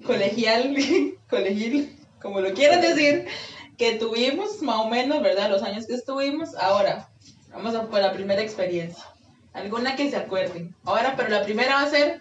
[0.05, 0.75] colegial,
[1.31, 3.27] colegil, como lo quieran decir,
[3.77, 5.51] que tuvimos más o menos, ¿verdad?
[5.51, 6.55] Los años que estuvimos.
[6.57, 7.09] Ahora,
[7.53, 9.05] vamos a por la primera experiencia.
[9.53, 10.75] Alguna que se acuerden.
[10.85, 12.21] Ahora, pero la primera va a ser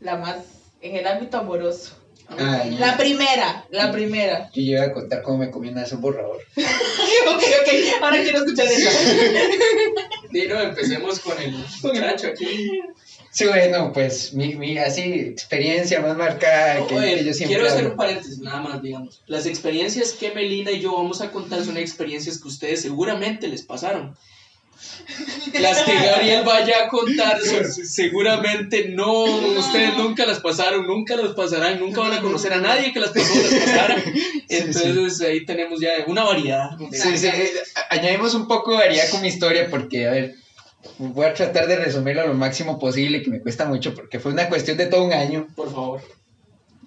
[0.00, 0.38] la más
[0.80, 2.03] en el ámbito amoroso.
[2.36, 4.50] Ay, La primera, la primera.
[4.54, 6.38] Yo iba a contar cómo me comí una vez un borrador.
[6.56, 8.90] ok, ok, ahora quiero escuchar eso.
[10.32, 12.80] Y no, empecemos con el muchacho aquí.
[13.30, 17.66] Sí, bueno, pues mi, mi así experiencia más marcada que, Oye, que yo siempre quiero
[17.66, 17.90] hacer hablo.
[17.92, 19.22] un paréntesis, nada más, digamos.
[19.28, 23.62] Las experiencias que Melina y yo vamos a contar son experiencias que ustedes seguramente les
[23.62, 24.16] pasaron.
[25.60, 31.34] Las que Gabriel vaya a contar son- seguramente no, ustedes nunca las pasaron, nunca las
[31.34, 34.02] pasarán, nunca van a conocer a nadie que las pasó las pasara.
[34.48, 36.70] Entonces ahí tenemos ya una variedad.
[36.90, 37.28] Sí, sí,
[37.90, 40.34] añadimos un poco de variedad con mi historia porque, a ver,
[40.98, 44.48] voy a tratar de resumirlo lo máximo posible, que me cuesta mucho porque fue una
[44.48, 46.00] cuestión de todo un año Por favor.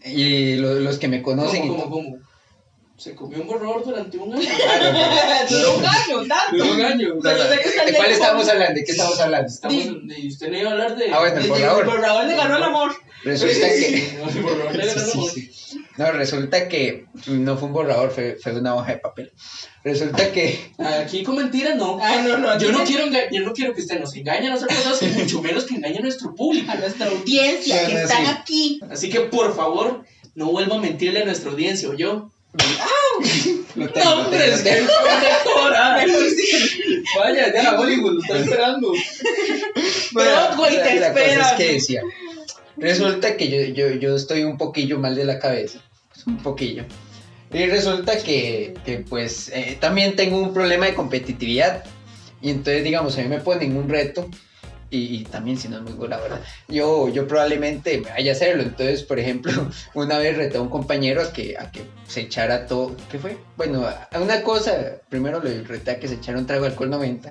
[0.04, 1.66] y lo- los que me conocen...
[1.66, 2.18] y- ¿Cómo, cómo, cómo?
[2.98, 4.44] Se comió un borrador durante un año.
[5.50, 6.58] Duró un año, tanto.
[6.58, 7.08] Duró un año.
[7.10, 8.74] No, no, Pero sé que está ¿De cuál estamos hablando?
[8.80, 9.48] ¿De qué estamos hablando?
[9.48, 9.76] Estamos,
[10.18, 11.12] y usted no iba a hablar de.
[11.12, 11.86] Ah, bueno, el El borrador.
[11.86, 12.92] borrador le ganó el amor.
[13.24, 13.98] Resulta que...
[13.98, 15.30] El borrador le ganó el amor.
[15.32, 15.86] sí, sí.
[15.98, 19.32] No, resulta que no fue un borrador, fue, fue una hoja de papel.
[19.84, 20.72] Resulta que...
[20.80, 22.00] Aquí con mentiras no.
[22.02, 22.58] Ay, no, no.
[22.60, 25.42] Yo no quiero, enga- yo no quiero que usted nos engañe a nosotros, y mucho
[25.42, 26.72] menos que engañe a nuestro público.
[26.72, 28.80] A nuestra audiencia que están aquí.
[28.92, 30.04] Así que por favor,
[30.36, 32.32] no vuelva a mentirle a nuestra audiencia, ¿o yo?
[33.76, 34.90] Lo tengo, No, lo hombre, tengo, es lo que tengo.
[34.90, 36.06] es conectora.
[37.18, 38.94] Vaya, ya Hollywood lo está esperando.
[40.12, 41.42] Broadway te la, la cosa espera.
[41.50, 42.02] es que decía,
[42.78, 45.80] resulta que yo, yo, yo estoy un poquillo mal de la cabeza,
[46.26, 46.86] un poquillo.
[47.54, 51.84] Y resulta que, que, pues eh, también tengo un problema de competitividad.
[52.42, 54.30] Y entonces, digamos, a mí me ponen un reto.
[54.90, 56.42] Y, también si no es muy bueno, la verdad.
[56.68, 58.64] Yo, yo probablemente me vaya a hacerlo.
[58.64, 59.52] Entonces, por ejemplo,
[59.94, 62.96] una vez reté a un compañero a que, a que se echara todo.
[63.12, 63.38] ¿Qué fue?
[63.58, 65.02] Bueno, a una cosa.
[65.10, 67.30] Primero le reté a que se echara un trago de alcohol 90.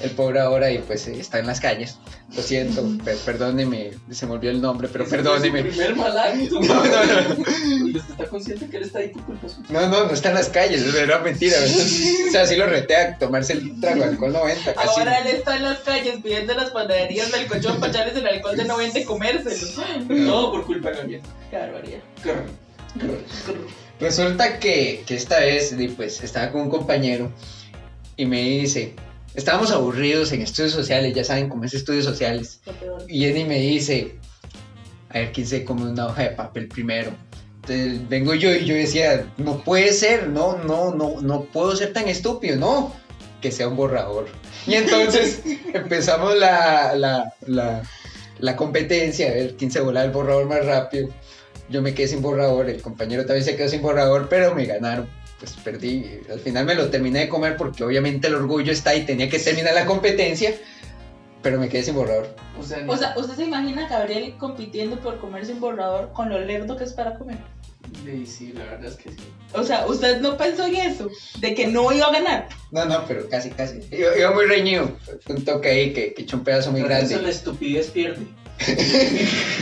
[0.00, 1.98] El pobre ahora y pues está en las calles.
[2.36, 5.62] Lo siento, per- perdóneme, se me olvidó el nombre, pero perdóneme.
[5.62, 6.60] Su primer mal acto.
[6.60, 7.86] No, no, no.
[7.88, 9.66] Y usted está consciente que él está ahí por culpa suya.
[9.70, 11.56] No, no, no está en las calles, era mentira.
[11.58, 14.74] O sea, sí lo reté a tomarse el trago alcohol 90.
[14.74, 14.88] Casi.
[14.88, 18.56] Ahora él está en las calles pidiendo las panaderías del cochón para echarles el alcohol
[18.56, 19.66] de 90 y comérselo.
[20.26, 21.20] Todo por culpa de Gabriel.
[21.50, 22.00] Qué barbaridad.
[24.00, 27.30] Resulta que, que esta vez, pues, estaba con un compañero
[28.16, 28.94] y me dice,
[29.34, 32.60] estábamos aburridos en estudios sociales, ya saben cómo es estudios sociales.
[33.08, 34.16] Y Eddie me dice,
[35.10, 37.10] a ver quién se come una hoja de papel primero.
[37.66, 41.92] te- vengo yo y yo decía, no puede ser, no, no, no, no puedo ser
[41.92, 42.94] tan estúpido, no,
[43.40, 44.26] que sea un borrador.
[44.66, 45.40] Y entonces
[45.74, 47.82] empezamos la, la, la,
[48.38, 51.08] la competencia, a ver quién se volaba el borrador más rápido.
[51.70, 55.08] Yo me quedé sin borrador, el compañero también se quedó sin borrador, pero me ganaron.
[55.44, 56.20] Pues perdí.
[56.32, 59.38] Al final me lo terminé de comer porque obviamente el orgullo está ahí, tenía que
[59.38, 60.54] terminar la competencia,
[61.42, 62.34] pero me quedé sin borrador.
[62.58, 66.12] O sea, ni- O sea, ¿usted se imagina a Gabriel compitiendo por comerse un borrador
[66.14, 67.36] con lo lerdo que es para comer?
[68.06, 69.18] Sí, sí, la verdad es que sí.
[69.52, 71.10] O sea, ¿usted no pensó en eso?
[71.40, 72.48] De que no iba a ganar.
[72.70, 73.80] No, no, pero casi, casi.
[73.92, 74.90] Iba, iba muy reñido.
[75.28, 77.30] Un toque ahí que, que echó un pedazo muy Pero eso la grande.
[77.30, 78.26] estupidez pierde.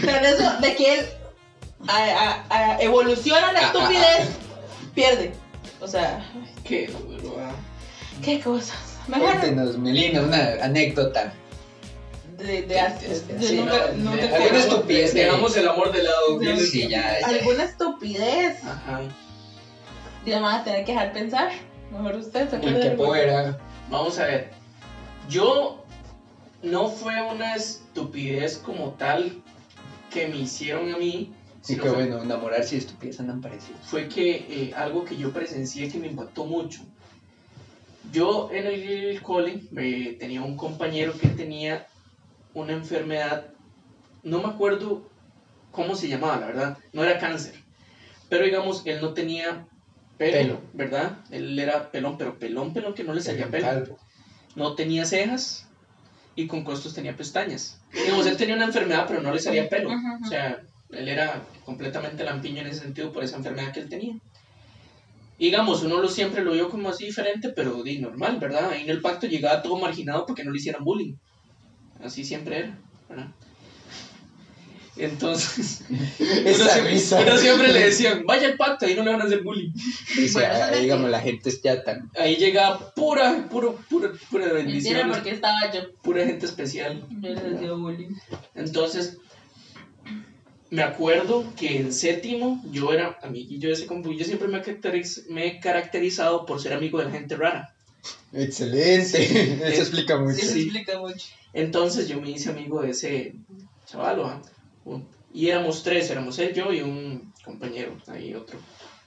[0.04, 1.06] Pero eso, de que él
[1.88, 4.28] a- a- a- evoluciona la Ah, ah, estupidez,
[4.94, 5.32] pierde.
[5.82, 6.24] O sea,
[6.64, 7.52] Qué duro, ah.
[8.24, 8.78] qué cosas.
[9.08, 11.32] Mejor Cuéntenos, Melina, una anécdota.
[12.38, 15.14] de, de, de- de Sí, nunca, no, nunca de- alguna estupidez.
[15.14, 16.38] Dejamos el amor de lado.
[16.38, 17.26] bien Sí, ya, ya.
[17.26, 18.64] alguna estupidez.
[18.64, 19.00] Ajá.
[20.24, 21.50] Y me van a tener que dejar pensar.
[21.90, 23.58] Mejor usted se ¿En acuerda qué de fuera?
[23.90, 24.50] Vamos a ver.
[25.28, 25.84] Yo
[26.62, 29.42] no fue una estupidez como tal
[30.10, 31.32] que me hicieron a mí.
[31.62, 33.80] Sí, fue- bueno, enamorarse y estupidez andan parecidos.
[33.84, 36.80] fue que eh, algo que yo presencié que me impactó mucho.
[38.12, 41.86] Yo en el cole eh, tenía un compañero que tenía
[42.52, 43.46] una enfermedad,
[44.24, 45.08] no me acuerdo
[45.70, 47.54] cómo se llamaba, la verdad, no era cáncer,
[48.28, 49.66] pero digamos, él no tenía
[50.18, 50.60] pelo, Pelo.
[50.74, 51.18] ¿verdad?
[51.30, 53.66] Él era pelón, pero pelón, pelón que no le salía pelo.
[53.66, 53.98] Calvo.
[54.56, 55.66] No tenía cejas
[56.34, 57.80] y con costos tenía pestañas.
[57.92, 59.90] Digamos, él tenía una enfermedad, pero no le salía pelo.
[60.22, 60.60] O sea,
[60.92, 64.14] él era completamente lampiño en ese sentido por esa enfermedad que él tenía.
[65.38, 68.70] Y digamos, uno lo siempre lo vio como así diferente, pero di, normal, ¿verdad?
[68.70, 71.14] Ahí en el pacto llegaba todo marginado porque no le hicieran bullying.
[72.04, 72.78] Así siempre era,
[73.08, 73.28] ¿verdad?
[74.94, 79.24] Entonces, uno siempre, uno siempre le decían, vaya al pacto, ahí no le van a
[79.24, 79.70] hacer bullying.
[80.16, 81.18] Dice, Bueno, ah, es digamos, mentira.
[81.18, 82.10] la gente es ya tan.
[82.16, 85.80] Ahí llega pura, pura, pura Mentira, bendición, porque estaba yo.
[86.02, 87.02] pura gente especial.
[87.20, 88.10] Yo les hacía bullying.
[88.54, 89.16] Entonces,
[90.72, 94.12] me acuerdo que en séptimo yo era amiguillo de ese compu.
[94.14, 97.74] Yo siempre me, caracteriz- me he caracterizado por ser amigo de la gente rara.
[98.32, 99.18] Excelente.
[99.68, 100.38] Eso explica mucho.
[100.38, 100.62] Eso Sí.
[100.62, 101.26] explica mucho.
[101.52, 103.34] Entonces yo me hice amigo de ese
[103.86, 104.40] chaval,
[105.34, 108.58] Y éramos tres, éramos él, yo y un compañero, ahí otro,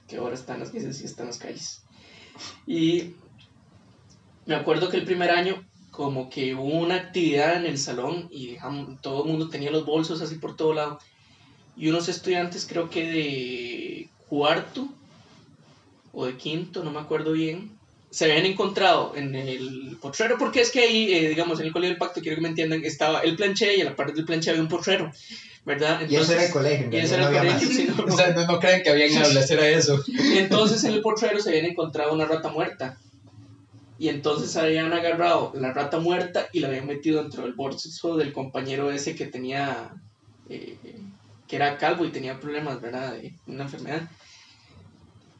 [0.08, 1.82] que ahora está en las, sí está en las calles.
[2.66, 3.14] Y
[4.46, 8.52] me acuerdo que el primer año como que hubo una actividad en el salón y
[8.52, 10.98] dejamos- todo el mundo tenía los bolsos así por todo lado.
[11.76, 14.88] Y unos estudiantes creo que de cuarto
[16.12, 17.76] o de quinto, no me acuerdo bien,
[18.10, 21.90] se habían encontrado en el potrero, porque es que ahí, eh, digamos, en el Colegio
[21.90, 24.50] del Pacto, quiero que me entiendan, estaba el planché y a la parte del planché
[24.50, 25.12] había un potrero,
[25.66, 26.08] ¿verdad?
[26.08, 26.86] Y eso era el colegio.
[26.86, 27.76] en y eso era el no había colegio, más.
[27.76, 28.04] sí, no.
[28.14, 30.02] O sea, no, no crean que habían aulas, era eso.
[30.06, 32.96] Y entonces en el potrero se habían encontrado una rata muerta.
[33.98, 38.32] Y entonces habían agarrado la rata muerta y la habían metido dentro del bolso del
[38.32, 39.90] compañero ese que tenía,
[40.48, 40.76] eh,
[41.48, 43.14] que era calvo y tenía problemas, ¿verdad?
[43.14, 44.08] De una enfermedad.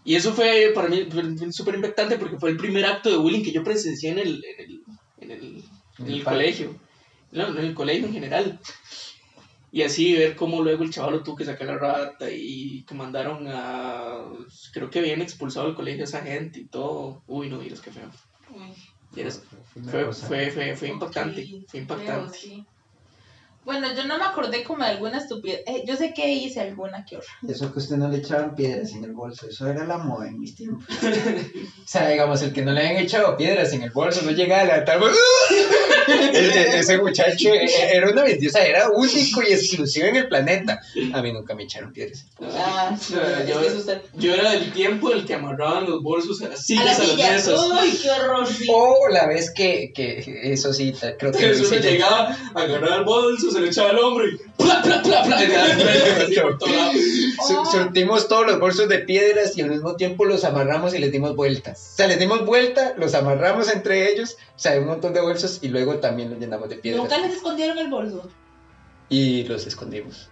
[0.05, 1.09] Y eso fue para mí
[1.51, 4.61] súper impactante porque fue el primer acto de bullying que yo presencié en el, en
[4.64, 4.83] el,
[5.19, 5.64] en el,
[5.99, 6.79] en el colegio.
[7.33, 8.61] No, en el colegio en general.
[9.73, 12.95] Y así ver cómo luego el chaval lo tuvo que sacar la rata y que
[12.95, 14.23] mandaron a...
[14.73, 17.23] Creo que habían expulsado del colegio a esa gente y todo.
[17.27, 18.09] Uy, no, miras qué feo.
[19.14, 19.42] Y eres-
[19.75, 21.64] una fue, fue, fue, fue impactante.
[21.69, 22.64] Fue impactante.
[23.66, 25.64] Bueno, yo no me acordé como de alguna estupidez.
[25.66, 27.29] Eh, yo sé que hice alguna que otra.
[27.48, 30.38] Eso que usted no le echaban piedras en el bolso, eso era la moda en
[30.38, 30.87] mis tiempos.
[30.88, 34.62] o sea, digamos, el que no le habían echado piedras en el bolso no llegaba
[34.62, 35.11] a la tabla.
[36.07, 40.81] Ese, ese muchacho era una bendiosa, era único y exclusivo en el planeta.
[41.12, 42.25] A mí nunca me echaron piedras.
[42.40, 42.97] Ah,
[43.47, 43.62] yo-.
[44.14, 47.07] Yo era del tiempo en el que amarraban los bolsos a las sillas, la a,
[47.07, 47.61] las mesas.
[47.61, 48.47] Uy, qué horror.
[48.69, 51.81] O la vez que, que eso sí, creo que hice yo.
[51.81, 55.37] llegaba, agarraba el bolso, se lo echaba al hombro y ¡pla, pla, pla, pla!
[57.38, 57.66] Oh.
[57.71, 61.37] Surtimos todos los bolsos de piedras y al mismo tiempo los amarramos y les dimos
[61.37, 61.90] vueltas.
[61.95, 65.59] O sea, les dimos vuelta, los amarramos entre ellos, o sea, un montón de bolsos
[65.62, 67.03] y luego también los llenamos de piedras.
[67.03, 68.28] Nunca les escondieron el bolso.
[69.09, 70.28] Y los escondimos.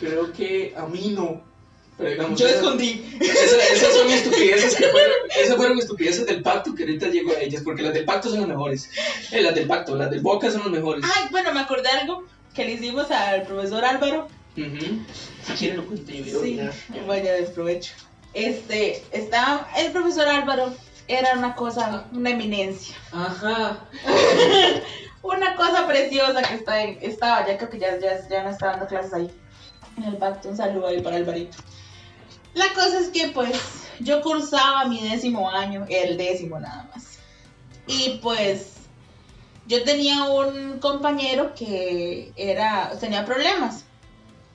[0.00, 1.42] Creo que a mí no.
[1.96, 3.04] Pero digamos, Yo esas- escondí.
[3.20, 7.40] esas, esas son estupideces que fueron, esas fueron estupideces del pacto que ahorita llego a
[7.40, 8.88] ellas, porque las del pacto son las mejores.
[9.32, 11.04] Eh, las del pacto, las del boca son las mejores.
[11.04, 12.24] Ay, bueno, me acordé de algo
[12.54, 14.28] que le hicimos al profesor Álvaro.
[14.56, 15.00] Ujú.
[15.44, 16.60] Si quieren lo cuento yo, quiero Sí,
[17.06, 17.92] vaya desprovecho.
[18.32, 20.72] Este, estaba, el profesor Álvaro
[21.08, 22.96] era una cosa, una eminencia.
[23.12, 23.78] Ajá.
[25.20, 28.68] Una cosa preciosa que está en, estaba, ya creo que ya, ya, ya no está
[28.68, 29.30] dando clases ahí.
[29.96, 31.58] En el pacto, un saludo ahí para Alvarito.
[32.54, 37.18] La cosa es que pues yo cursaba mi décimo año, el décimo nada más.
[37.86, 38.76] Y pues
[39.66, 43.84] yo tenía un compañero que era, tenía problemas.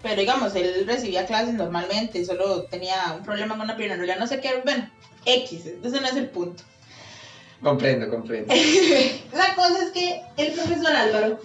[0.04, 4.28] Pero digamos, él recibía clases normalmente, solo tenía un problema con la pierna, realidad no
[4.28, 4.90] sé qué, bueno,
[5.26, 6.64] X, ese no es el punto.
[7.62, 8.54] Comprendo, comprendo.
[9.34, 11.40] La cosa es que el profesor Álvaro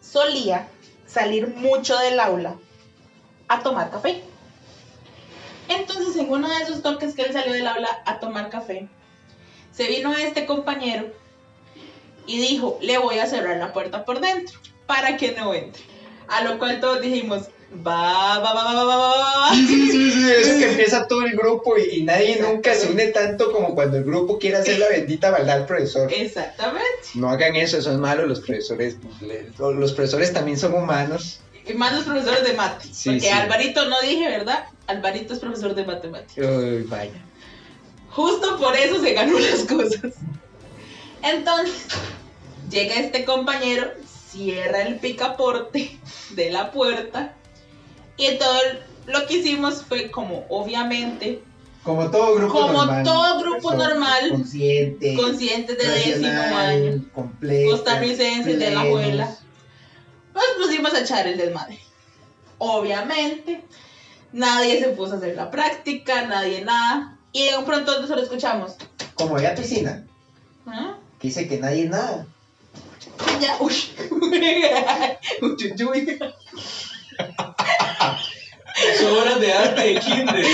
[0.00, 0.66] solía
[1.06, 2.56] salir mucho del aula
[3.48, 4.22] a tomar café.
[5.68, 8.88] Entonces, en uno de esos toques que él salió del aula a tomar café,
[9.72, 11.12] se vino este compañero
[12.26, 15.82] y dijo, le voy a cerrar la puerta por dentro para que no entre.
[16.28, 19.54] A lo cual todos dijimos, va, va, va, va, va, va, va, va.
[19.54, 22.90] Sí, sí, sí, sí, eso que empieza todo el grupo y, y nadie nunca se
[22.90, 26.12] une tanto como cuando el grupo quiere hacer la bendita maldad al profesor.
[26.12, 26.86] Exactamente.
[27.14, 28.96] No hagan eso, eso es malo, los profesores,
[29.58, 31.40] los profesores también son humanos.
[31.66, 32.88] Y más los profesores de mate.
[32.90, 33.28] Sí, porque sí.
[33.28, 34.64] Alvarito no dije, ¿verdad?
[34.86, 36.44] Alvarito es profesor de matemáticas.
[36.44, 37.12] Uy, vaya.
[38.10, 40.14] Justo por eso se ganó las cosas.
[41.22, 41.86] Entonces,
[42.70, 43.92] llega este compañero,
[44.30, 45.96] cierra el picaporte
[46.30, 47.36] de la puerta
[48.20, 48.58] y todo
[49.06, 51.42] lo que hicimos fue como, obviamente,
[51.82, 53.02] Como todo grupo como normal.
[53.04, 55.16] todo grupo Persona normal, Consciente.
[55.16, 59.34] conscientes de décimo año, completo, costarricenses de la abuela,
[60.34, 61.78] nos pusimos a echar el desmadre.
[62.58, 63.64] Obviamente,
[64.32, 67.16] nadie se puso a hacer la práctica, nadie nada.
[67.32, 68.74] Y de un pronto solo escuchamos.
[69.14, 70.04] Como había piscina,
[70.66, 70.96] ¿ah?
[71.18, 72.26] que dice que nadie nada.
[73.40, 73.72] Ya, uy.
[75.40, 76.18] Uy, uy, uy.
[78.98, 80.46] Son obras de arte de kinder.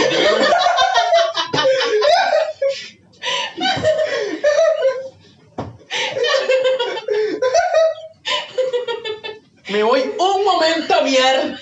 [9.68, 11.58] Me voy un momento a miar.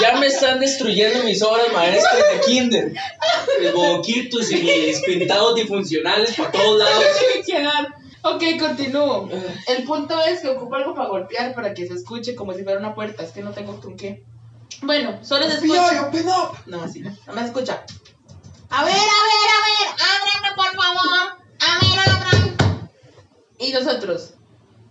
[0.00, 2.92] Ya me están destruyendo mis obras maestras de kinder.
[3.60, 7.04] Mis boquitos y mis pintados disfuncionales por todos lados.
[8.24, 9.28] Ok, continúo.
[9.66, 12.78] El punto es que ocupo algo para golpear para que se escuche como si fuera
[12.78, 13.24] una puerta.
[13.24, 14.24] Es que no tengo con qué.
[14.80, 16.06] Bueno, solo se escucha.
[16.06, 16.56] open up.
[16.66, 17.16] No, así no.
[17.26, 17.84] No me escucha.
[18.70, 19.88] A ver, a ver, a ver.
[20.12, 21.42] Ábrame, por favor.
[21.60, 22.90] A ver, abran.
[23.58, 24.34] Y nosotros.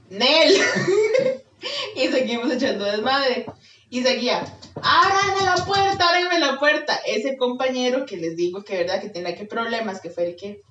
[0.10, 0.56] Nel.
[1.96, 3.46] y seguimos echando desmadre.
[3.90, 4.44] Y seguía.
[4.76, 7.00] Ábrame la puerta, ábrame la puerta.
[7.06, 10.64] Ese compañero que les digo que verdad que tenía que problemas, que fue el que.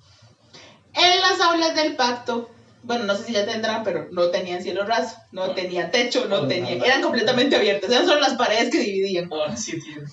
[0.94, 2.50] En las aulas del pacto.
[2.82, 6.42] Bueno, no sé si ya tendrán, pero no tenían cielo raso, no tenían techo, no
[6.42, 6.90] No, tenían, nada.
[6.90, 9.28] eran completamente abiertas, eran solo las paredes que dividían.
[9.30, 10.04] Ahora sí tiene.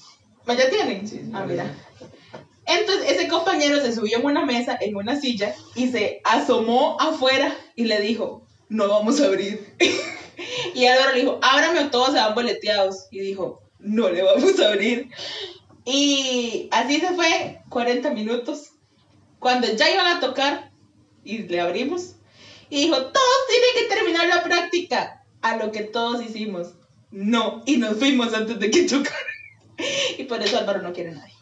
[0.45, 1.07] ¿Ah, ¿Ya tienen?
[1.07, 1.31] Sí, sí.
[1.33, 1.73] Ah, mira.
[2.65, 7.55] Entonces ese compañero se subió en una mesa, en una silla, y se asomó afuera
[7.77, 9.73] y le dijo, no vamos a abrir.
[10.75, 13.07] y Álvaro le dijo, ábrame o todos se van boleteados.
[13.11, 15.09] Y dijo, no le vamos a abrir.
[15.85, 18.71] Y así se fue 40 minutos.
[19.39, 20.71] Cuando ya iban a tocar
[21.23, 22.15] y le abrimos,
[22.69, 25.13] y dijo, todos tienen que terminar la práctica.
[25.41, 26.73] A lo que todos hicimos,
[27.11, 27.61] no.
[27.65, 29.21] Y nos fuimos antes de que tocaran.
[30.17, 31.33] Y por eso Álvaro no quiere a nadie.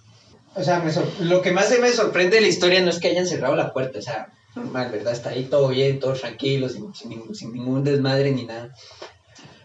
[0.56, 0.92] O sea, me
[1.26, 4.00] lo que más me sorprende de la historia no es que hayan cerrado la puerta,
[4.00, 5.14] o sea, normal, ¿verdad?
[5.14, 8.74] Está ahí todo bien, todo tranquilo, sin, sin sin ningún desmadre ni nada.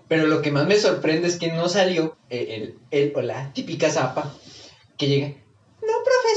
[0.08, 3.52] Pero lo que más me sorprende es que no salió el, el, el- o la
[3.52, 4.34] típica zapa
[4.96, 5.28] que llega.
[5.28, 5.92] No,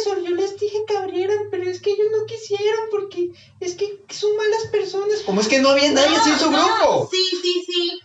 [0.05, 4.35] yo les dije que abrieran, pero es que ellos no quisieron porque es que son
[4.35, 5.21] malas personas.
[5.25, 7.09] ¿Cómo es que no había nadie así en su No, grupo?
[7.11, 7.99] Sí, sí, sí.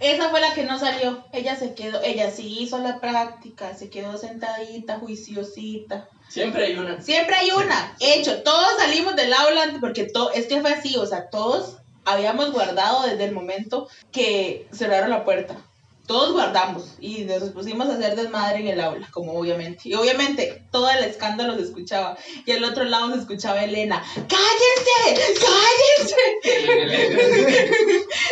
[0.00, 1.24] Esa fue la que no salió.
[1.32, 6.08] Ella se quedó, ella sí hizo la práctica, se quedó sentadita, juiciosita.
[6.28, 7.00] Siempre hay una.
[7.00, 7.96] Siempre hay una.
[8.00, 12.52] Hecho, todos salimos del aula porque todo, es que fue así, o sea, todos habíamos
[12.52, 15.63] guardado desde el momento que cerraron la puerta.
[16.06, 19.88] Todos guardamos y nos pusimos a hacer desmadre en el aula, como obviamente.
[19.88, 22.18] Y obviamente todo el escándalo se escuchaba.
[22.44, 25.22] Y al otro lado se escuchaba Elena, ¡cállense!
[25.40, 26.16] ¡Cállense!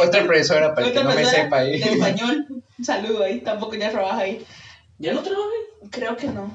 [0.07, 1.79] Otra profesora, para el que no me sepa ahí.
[1.79, 2.47] De español.
[2.79, 3.41] Un saludo ahí.
[3.41, 4.45] Tampoco ya trabaja ahí.
[4.99, 5.51] ¿Ya no trabajan?
[5.91, 6.55] Creo que no.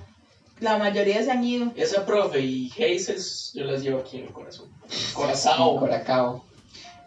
[0.60, 1.72] La mayoría se han ido.
[1.76, 3.18] Esa profe y Hazel
[3.54, 4.70] yo las llevo aquí en el corazón.
[5.14, 5.80] Corazao.
[5.80, 6.46] Colacao.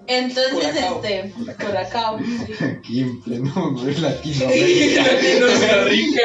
[0.07, 1.33] Entonces, este.
[1.65, 2.19] Colacao.
[2.19, 2.65] sí.
[2.65, 5.05] Aquí en pleno Latinoamérica.
[5.85, 6.23] Rica.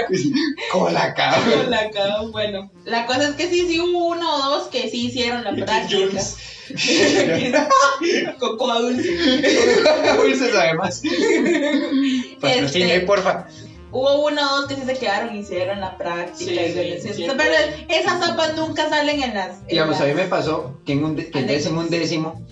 [0.71, 1.41] Colacao.
[1.63, 2.71] Colacao, bueno.
[2.85, 6.21] La cosa es que sí, sí hubo uno o dos que sí hicieron la práctica.
[8.39, 9.11] Cocoa dulce.
[10.17, 11.01] Dulces además.
[12.41, 13.47] Patrocine, Este- porfa.
[13.91, 16.35] Hubo uno o dos que sí se quedaron y hicieron la práctica.
[16.35, 17.37] Sí, y sí, bueno, sí, siempre.
[17.45, 17.55] pero
[17.87, 19.59] esas zapas nunca salen en las.
[19.61, 22.45] en Digamos, a mí me pasó que en, un que en décimo un décimo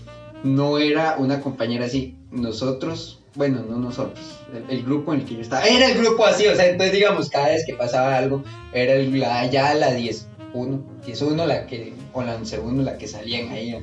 [0.43, 2.15] no era una compañera así.
[2.31, 4.23] Nosotros bueno, no nosotros,
[4.53, 6.93] el, el grupo en el que yo estaba, era el grupo así, o sea, entonces
[6.93, 11.45] digamos, cada vez que pasaba algo, era el- la, ya la 10, 1, 10, 1
[11.47, 13.81] la que, o la 11, 1 la que salían ahí a,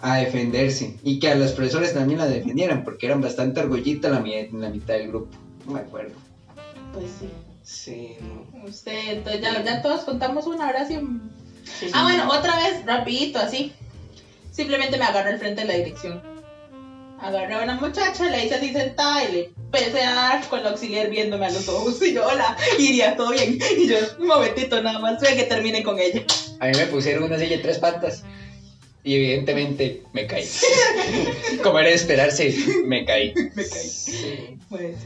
[0.00, 4.18] a defenderse, y que a los profesores también la defendieran, porque eran bastante orgullita la,
[4.18, 5.30] la mitad del grupo,
[5.66, 6.14] no me acuerdo.
[6.92, 7.28] Pues sí.
[7.62, 8.64] Sí, no.
[8.64, 10.98] Usted, entonces ya, ya todos contamos una, ahora sí.
[11.78, 11.86] Sí.
[11.92, 13.72] Ah, bueno, otra vez, rapidito, así.
[14.60, 16.22] Simplemente me agarré al frente de la dirección.
[17.18, 20.68] Agarré a una muchacha, la hice así sentada y le empecé a dar con la
[20.68, 22.02] auxiliar viéndome a los ojos.
[22.02, 23.58] Y yo, hola, iría, todo bien.
[23.78, 26.22] Y yo, un momentito nada más, a que termine con ella.
[26.58, 28.22] A mí me pusieron una silla de tres patas,
[29.02, 30.44] y evidentemente me caí.
[31.62, 33.32] Como era de esperarse, me caí.
[33.54, 33.88] Me caí.
[33.88, 34.60] Sí.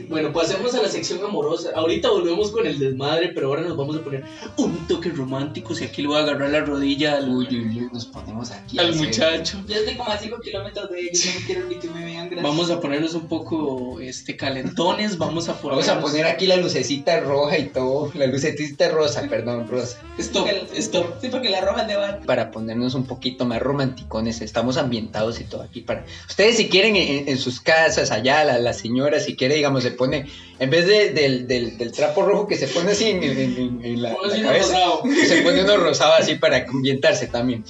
[0.08, 1.70] Bueno, pasemos a la sección amorosa.
[1.74, 4.24] Ahorita volvemos con el desmadre, pero ahora nos vamos a poner
[4.58, 5.74] un toque romántico.
[5.74, 8.78] Si aquí le voy a agarrar la rodilla al, Uy, uy, uy, nos ponemos aquí.
[8.78, 9.64] al muchacho.
[9.66, 12.42] Yo estoy como a 5 kilómetros de ellos, no quiero ni que me vean, gracias.
[12.42, 15.16] Vamos a ponernos un poco este, calentones.
[15.16, 15.64] Vamos a poner.
[15.84, 20.46] Vamos a poner aquí la lucecita roja y todo, la lucecita rosa, perdón, rosa, Stop,
[20.74, 21.06] stop.
[21.20, 22.20] Sí, porque la roja de bar.
[22.26, 26.04] para ponernos un poquito más romanticones, estamos ambientados y todo aquí para...
[26.28, 29.90] Ustedes si quieren en, en sus casas, allá, la, la señora si quiere, digamos, se
[29.90, 30.26] pone,
[30.58, 34.02] en vez de- del, del- del trapo rojo que se pone así en, en- en-
[34.02, 34.78] la, la cabeza,
[35.26, 37.64] se pone uno rosado así para ambientarse también.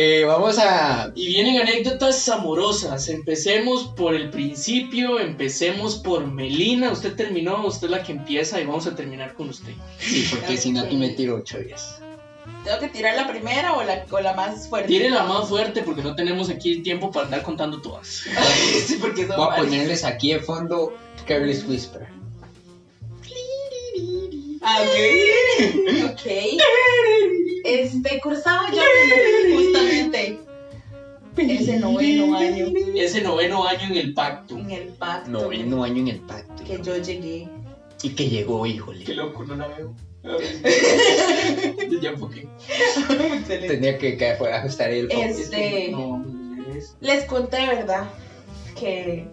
[0.00, 1.10] Eh, vamos a...
[1.16, 3.08] Y vienen anécdotas amorosas.
[3.08, 6.92] Empecemos por el principio, empecemos por Melina.
[6.92, 9.72] Usted terminó, usted es la que empieza y vamos a terminar con usted.
[9.98, 11.98] Sí, porque si no, aquí me tiro ocho días.
[12.64, 14.88] ¿Tengo que tirar la primera o la, o la más fuerte?
[14.88, 18.06] Tiene la más fuerte porque no tenemos aquí tiempo para andar contando todas.
[18.86, 19.66] sí, porque son Voy a varias.
[19.66, 20.92] ponerles aquí de fondo
[21.26, 22.08] Careless Whisper.
[24.60, 26.10] Ah, ok.
[26.10, 26.26] ok.
[27.64, 28.82] Este, cursaba yo
[29.54, 30.38] justamente
[31.36, 34.56] ese noveno año Ese noveno año en el pacto.
[34.58, 36.64] en el pacto Noveno año en el pacto.
[36.64, 37.48] que yo llegué.
[38.02, 39.04] Y que llegó, híjole.
[39.04, 39.94] Qué loco, no la veo.
[42.02, 42.48] ya enfoqué.
[42.68, 43.58] Excelente.
[43.68, 45.22] Tenía que, que fue ajustar el foco.
[45.22, 46.24] Este, No,
[46.76, 48.08] es- les conté, ¿verdad?
[48.78, 49.26] Que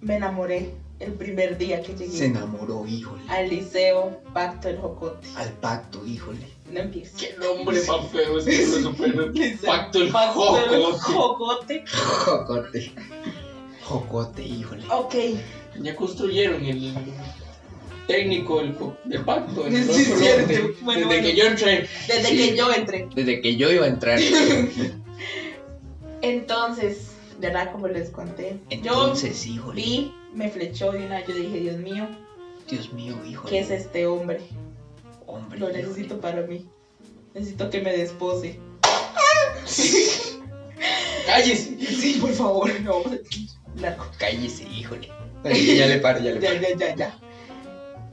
[0.00, 0.70] me enamoré
[1.00, 3.22] el primer día que Se llegué enamoró, híjole.
[3.28, 5.26] al liceo Pacto del Jocote.
[5.36, 6.46] Al pacto, híjole.
[6.70, 7.16] No empiezo.
[7.18, 9.26] Qué nombre más feo es que lo supera.
[9.34, 10.40] Liceo Pacto el Pacto.
[10.98, 11.84] Jocote.
[12.24, 12.92] Jocote.
[13.82, 14.84] Jocote, híjole.
[14.90, 15.14] Ok.
[15.80, 16.94] Ya construyeron el
[18.06, 18.74] técnico del,
[19.04, 19.66] del pacto.
[19.66, 20.12] el Sí.
[20.12, 21.08] Bueno, Desde bueno.
[21.22, 21.88] que yo entré.
[22.08, 22.36] Desde Sí.
[22.36, 23.08] que yo entré.
[23.14, 24.18] Desde que yo iba a entrar.
[26.22, 27.08] Entonces,
[27.40, 27.72] ¿verdad?
[27.72, 28.58] Como les conté.
[28.70, 29.82] Entonces, yo híjole.
[29.82, 32.08] vi, me flechó de una, yo dije, Dios mío,
[32.68, 33.50] Dios mío, híjole.
[33.50, 34.40] ¿qué es este hombre?
[35.26, 35.58] Hombre.
[35.58, 35.82] Lo híjole.
[35.84, 36.66] necesito para mí.
[37.34, 38.58] Necesito que me despose.
[41.26, 41.76] ¡Cállese!
[41.86, 43.02] Sí, por favor, no.
[43.80, 44.04] Largo.
[44.18, 45.08] Cállese, híjole.
[45.44, 46.60] Ya le paro, ya le Ya, paro.
[46.60, 47.18] ya, ya, ya.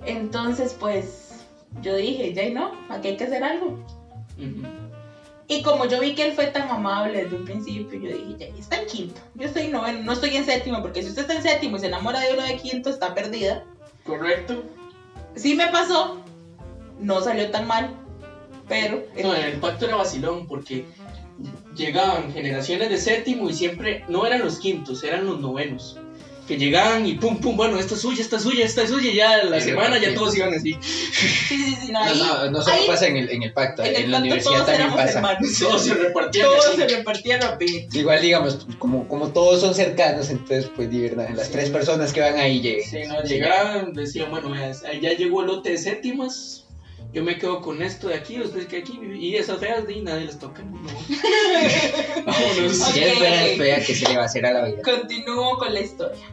[0.10, 1.46] Entonces, pues,
[1.82, 3.80] yo dije, ya no, aquí hay que hacer algo.
[4.38, 4.68] Ujú.
[5.48, 8.46] Y como yo vi que él fue tan amable desde un principio, yo dije, ya,
[8.60, 9.22] está en quinto.
[9.36, 11.80] Yo estoy en noveno, no estoy en séptimo, porque si usted está en séptimo y
[11.80, 13.64] se enamora de uno de quinto, está perdida.
[14.04, 14.64] ¿Correcto?
[15.36, 16.18] Sí me pasó,
[17.00, 17.90] no salió tan mal,
[18.68, 19.04] pero...
[19.22, 20.86] No, el pacto era vacilón porque
[21.76, 25.98] llegaban generaciones de séptimo y siempre no eran los quintos, eran los novenos.
[26.50, 29.12] Que llegaban y pum, pum, bueno, esta es suya, esta es suya, esta es suya,
[29.12, 30.76] y ya la Sí, semana ya todos iban así.
[30.82, 33.54] Sí, sí, sí, no, No, ahí, no, no solo ahí- pasa en el, en el
[33.54, 35.18] pacto, en en, el la pacto universidad todos también pasa.
[35.20, 35.60] hermanos.
[35.60, 36.46] Todos se repartían.
[36.48, 36.78] Todos así.
[36.78, 38.00] se repartían rapidito.
[38.00, 41.52] Igual, digamos, como, como todos son cercanos, entonces, pues, de verdad, las Sí.
[41.54, 42.90] tres personas que van ahí llegan.
[42.90, 46.66] Sí, no, llegaban, decían, bueno, ya llegó el lote de séptimas,
[47.12, 50.26] yo me quedo con esto de aquí, ustedes que aquí, y esas feas, y nadie
[50.26, 50.62] les toca.
[50.62, 50.78] No.
[52.26, 52.78] Vámonos.
[52.78, 53.58] Si es Ok, fea, es ok.
[53.58, 54.82] fea, que se le va a hacer a la vida?
[54.84, 56.26] Continúo con la historia.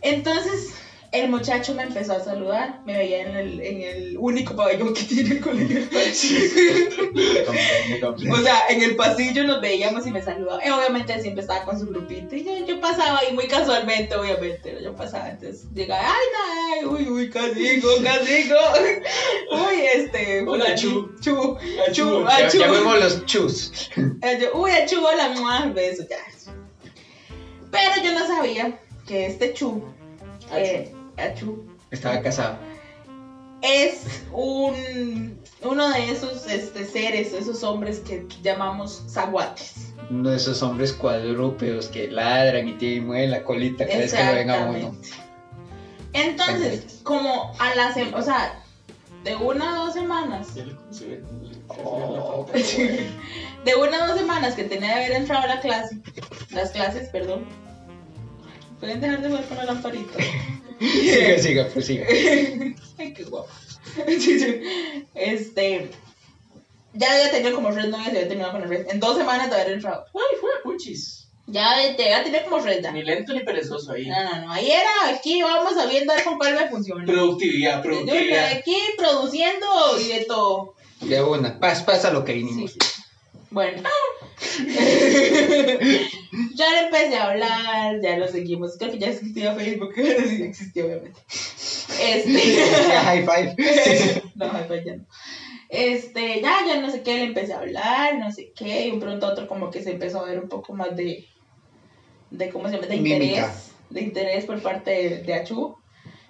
[0.00, 0.74] Entonces,
[1.12, 2.80] el muchacho me empezó a saludar.
[2.86, 5.82] Me veía en el, en el único pabellón que tiene el colegio.
[8.32, 10.64] O sea, en el pasillo nos veíamos y me saludaba.
[10.66, 12.34] Y obviamente siempre estaba con su grupito.
[12.34, 14.78] Y yo, yo pasaba ahí muy casualmente, obviamente.
[14.82, 18.54] Yo pasaba, entonces llegaba, ay, no, uy, uy, casico, casico.
[19.52, 20.42] Uy, este.
[20.46, 21.14] Hola, Chu.
[21.20, 21.56] Chu.
[21.88, 21.92] Achú.
[21.92, 22.58] Chu, Ya- achú.
[22.58, 23.90] Llamemos los chus.
[23.96, 26.16] Eh, yo, Uy, achú, hola, mua, beso, ya.
[27.70, 29.82] Pero yo no sabía que este Chu,
[30.52, 30.92] eh,
[31.90, 32.56] Estaba casado.
[33.60, 39.92] es un uno de esos este, seres, esos hombres que llamamos zaguates.
[40.10, 44.24] Uno de esos hombres cuadrúpedos que ladran y tienen, mueven la colita cada vez que
[44.24, 44.96] lo ven a uno.
[46.12, 48.62] Entonces, como a la semana, o sea,
[49.24, 50.48] de una a dos semanas,
[51.68, 52.46] Oh.
[52.52, 55.98] de una a dos semanas que tenía de haber entrado a la clase,
[56.50, 57.46] las clases, perdón,
[58.78, 60.18] Pueden dejar de jugar con la lamparita.
[60.90, 62.06] Siga, siga, pues siga.
[62.98, 63.48] Ay, qué guapo.
[65.14, 65.90] Este.
[66.94, 68.86] Ya había tenido como tres novias y había terminado con el red.
[68.90, 70.04] En dos semanas de haber entrado.
[70.14, 71.26] Ay, fue puchis.
[71.46, 72.84] Ya te había tenido como red.
[72.92, 74.08] Ni lento ni perezoso ahí.
[74.08, 74.52] No, no, no.
[74.52, 77.04] Ahí era, aquí vamos a viendo a ver con cuál me funciona.
[77.04, 78.52] Productividad, Yo productividad.
[78.52, 79.66] aquí produciendo
[80.00, 80.74] y de todo.
[81.00, 81.58] De una.
[81.58, 82.72] Pasa, pasa lo que Sí, vinimos.
[82.72, 82.78] sí.
[83.50, 83.82] Bueno.
[86.54, 88.76] ya le empecé a hablar, ya lo seguimos.
[88.78, 91.20] Creo que ya existía Facebook, sí existía obviamente.
[92.00, 92.40] Este.
[93.04, 93.56] High five.
[94.34, 95.04] no, pues ya no.
[95.68, 99.00] Este, ya, ya no sé qué, le empecé a hablar, no sé qué, y un
[99.00, 101.26] pronto a otro como que se empezó a ver un poco más de,
[102.30, 102.88] de ¿cómo se llama?
[102.88, 103.24] De Mímica.
[103.24, 105.76] interés, de interés por parte de, de Achu.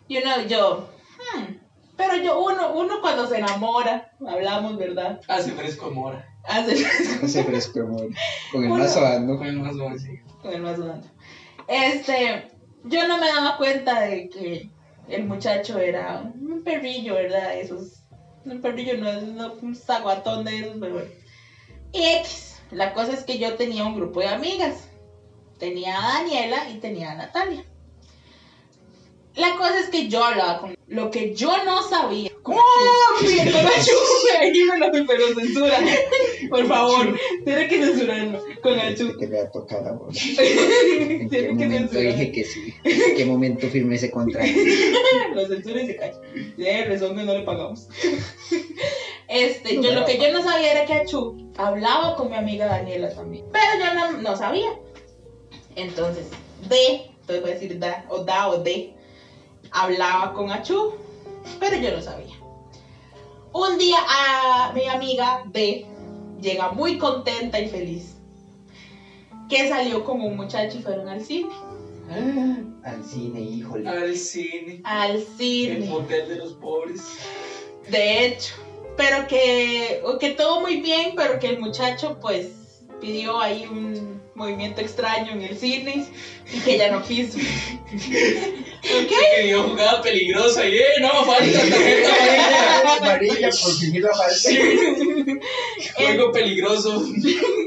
[0.07, 0.89] Y uno, yo,
[1.19, 1.55] hmm,
[1.97, 5.21] pero yo, uno, uno cuando se enamora, hablamos, ¿verdad?
[5.27, 6.32] Hace fresco mora.
[6.45, 6.73] Hace
[7.23, 8.09] Ese fresco amor.
[8.51, 8.85] Con el Bueno.
[8.85, 9.01] mazo.
[9.01, 10.19] Con el más así.
[10.43, 11.07] con el más grande.
[11.69, 12.51] Este,
[12.85, 14.69] yo no me daba cuenta de que
[15.09, 17.57] el muchacho era un perrillo, ¿verdad?
[17.59, 18.03] Esos,
[18.45, 21.11] un perrillo no es no, un zaguatón de esos, pero bueno.
[21.93, 24.89] Y X, la cosa es que yo tenía un grupo de amigas.
[25.59, 27.65] Tenía a Daniela y tenía a Natalia.
[29.37, 32.32] La cosa es que yo hablaba con lo que yo no sabía.
[32.43, 32.57] Con.
[33.23, 33.93] Mire, con Achu.
[34.41, 35.79] Ahí me lo pero censura.
[36.51, 38.45] Por favor, tiene que censurarlo.
[38.63, 39.17] Con Achu.
[39.19, 40.17] Que le va a tocar a vos.
[40.17, 42.19] ¿En qué Tiene que momento censurar.
[42.19, 42.75] dije que sí?
[42.85, 44.49] ¿En qué momento firmé ese contrato?
[45.35, 46.21] Lo censura y se calla.
[46.57, 47.89] De razón que no le pagamos.
[49.29, 53.15] Este, yo lo que yo no sabía era que Achu hablaba con mi amiga Daniela
[53.15, 53.47] también.
[53.51, 54.69] Pero yo no, no sabía.
[55.75, 56.27] Entonces,
[56.69, 58.93] D, entonces voy a decir da, o da o D,
[59.71, 60.93] hablaba con Achu,
[61.61, 62.35] pero yo no sabía.
[63.53, 65.87] Un día a mi amiga D
[66.41, 68.17] llega muy contenta y feliz.
[69.49, 71.51] Que salió con un muchacho y fueron al cine.
[72.85, 73.89] Al cine, híjole.
[73.89, 74.81] Al cine.
[74.85, 75.87] Al El cine.
[75.87, 77.03] motel de los pobres.
[77.91, 78.55] De hecho,
[78.97, 84.81] pero que, que todo muy bien, pero que el muchacho pues pidió ahí un movimiento
[84.81, 86.07] extraño en el cine
[86.53, 87.39] y que ya no quiso.
[87.39, 89.13] ¿Ok?
[89.37, 92.11] Que dio jugada peligrosa y eh, no, falta tarjeta
[92.81, 92.97] amarilla.
[92.97, 94.35] Amarilla por seguir la falta.
[94.35, 94.59] Sí.
[95.95, 97.05] Juego peligroso.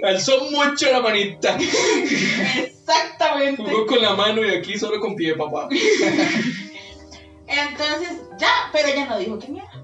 [0.03, 1.57] Alzó mucho la manita.
[1.57, 3.63] Exactamente.
[3.63, 5.69] Jugó con la mano y aquí solo con pie, papá.
[7.47, 9.74] Entonces, ya, pero ella no dijo quién era.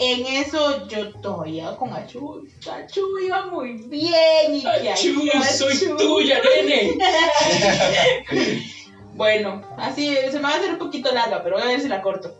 [0.00, 5.72] En eso yo todavía con Achu, Achu iba muy bien y que Achú, ay, soy
[5.72, 5.96] Achu.
[5.96, 6.98] tuya, nene.
[9.14, 11.88] Bueno, así se me va a hacer un poquito larga, pero voy a ver si
[11.88, 12.32] la corto.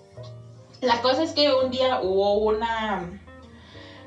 [0.81, 3.21] La cosa es que un día hubo una.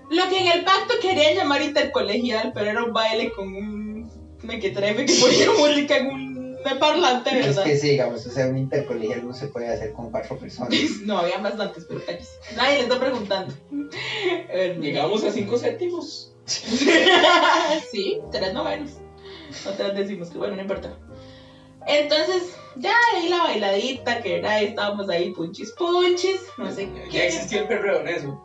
[0.09, 5.05] Lo que en el pacto querían llamar intercolegial, pero era un baile con un mequetrefe
[5.05, 6.30] que ponía música en un
[6.79, 7.63] parlante, Es ¿verdad?
[7.63, 10.73] que sí, digamos, o sea, un intercolegial no se puede hacer con cuatro personas.
[11.05, 12.01] No, había bastantes, pero.
[12.55, 13.53] Nadie le está preguntando.
[14.79, 16.33] Llegamos a cinco céntimos.
[17.91, 18.91] sí, tres novenos.
[19.67, 20.97] O tres decimos que bueno, no importa.
[21.87, 27.27] Entonces, ya ahí la bailadita, que era, estábamos ahí punchis punchis, no sé Ya qué.
[27.27, 28.41] existía el perreo en eso.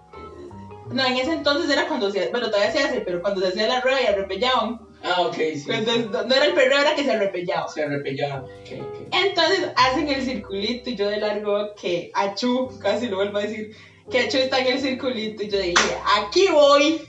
[0.90, 3.68] No, en ese entonces era cuando se, bueno, todavía se hace, pero cuando se hacía
[3.68, 4.85] la rueda y arrepellaban.
[5.06, 5.64] Ah, ok, sí.
[5.68, 7.68] Entonces, no, era el perreo, era que se arrepellaban.
[7.68, 8.40] Se arrepellaba.
[8.40, 9.14] Ok, ok.
[9.24, 13.70] Entonces hacen el circulito y yo de largo que Achu, casi lo vuelvo a decir,
[14.10, 17.02] que Achu está en el circulito y yo dije, aquí voy,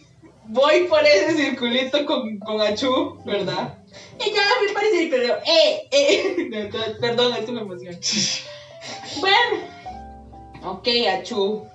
[0.45, 3.80] voy por ese circulito con, con Achu, ¿verdad?
[4.24, 7.98] Y ya me para el circulito, eh, eh, Entonces, perdón, esto me emociona.
[9.20, 9.64] Bueno,
[10.64, 11.68] ok, Achu,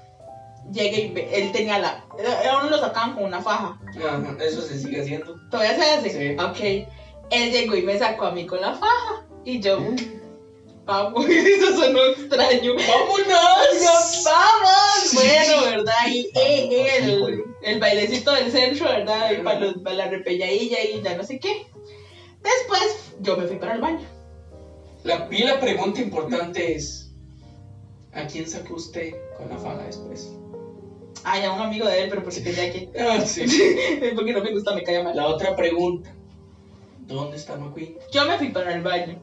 [0.71, 2.05] llega y ve- él tenía la,
[2.51, 5.37] a uno lo sacaban con una faja, Ajá, eso se sigue haciendo.
[5.51, 6.37] todavía se hace, Sí.
[6.41, 6.89] ok,
[7.31, 9.79] él llegó y me sacó a mí con la faja y yo...
[10.85, 12.73] Vamos, eso sonó extraño.
[12.75, 14.25] ¡Vámonos!
[14.25, 15.15] ¡Vamos!
[15.15, 15.95] Bueno, ¿verdad?
[16.09, 19.31] Y eh, el, el bailecito del centro, ¿verdad?
[19.31, 21.69] Y para, los, para la repelladilla y ya no sé qué.
[22.43, 24.01] Después, yo me fui para el baño.
[25.05, 27.13] La, y la pregunta importante es:
[28.13, 30.33] ¿A quién sacó usted con la faga después?
[31.25, 32.89] Ay, a un amigo de él, pero porque tenía que.
[32.99, 33.45] Ah, sí.
[34.15, 35.17] porque no me gusta, me cae mal.
[35.17, 36.15] La otra pregunta:
[37.01, 37.97] ¿Dónde está McQueen?
[38.13, 39.21] Yo me fui para el baño.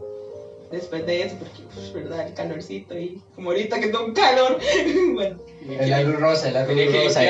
[0.71, 2.27] Después de eso, porque, pues, ¿verdad?
[2.27, 4.59] El calorcito y como ahorita que tengo un calor.
[5.13, 7.23] bueno, El la luz rosa, luz que rosa.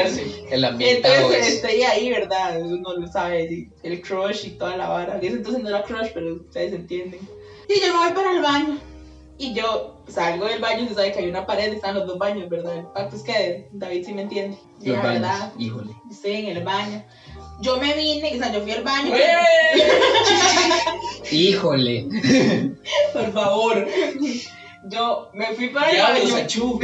[0.51, 1.53] El ambientado entonces es.
[1.55, 2.61] estoy ahí, ¿verdad?
[2.61, 5.19] Uno lo sabe, el crush y toda la vara.
[5.19, 7.21] En ese entonces no era crush, pero ustedes entienden.
[7.69, 8.88] Y yo me voy para el baño.
[9.39, 12.17] Y yo salgo del baño y se sabe que hay una pared, están los dos
[12.17, 12.75] baños, ¿verdad?
[12.77, 14.57] El pacto es que David sí me entiende.
[14.79, 15.91] Los la baños, verdad, híjole.
[16.11, 17.05] estoy en el baño.
[17.61, 19.15] Yo me vine, o sea, yo fui al baño.
[21.31, 22.07] Híjole.
[23.13, 23.87] Por favor.
[24.89, 26.79] Yo me fui para el Diablos, baño.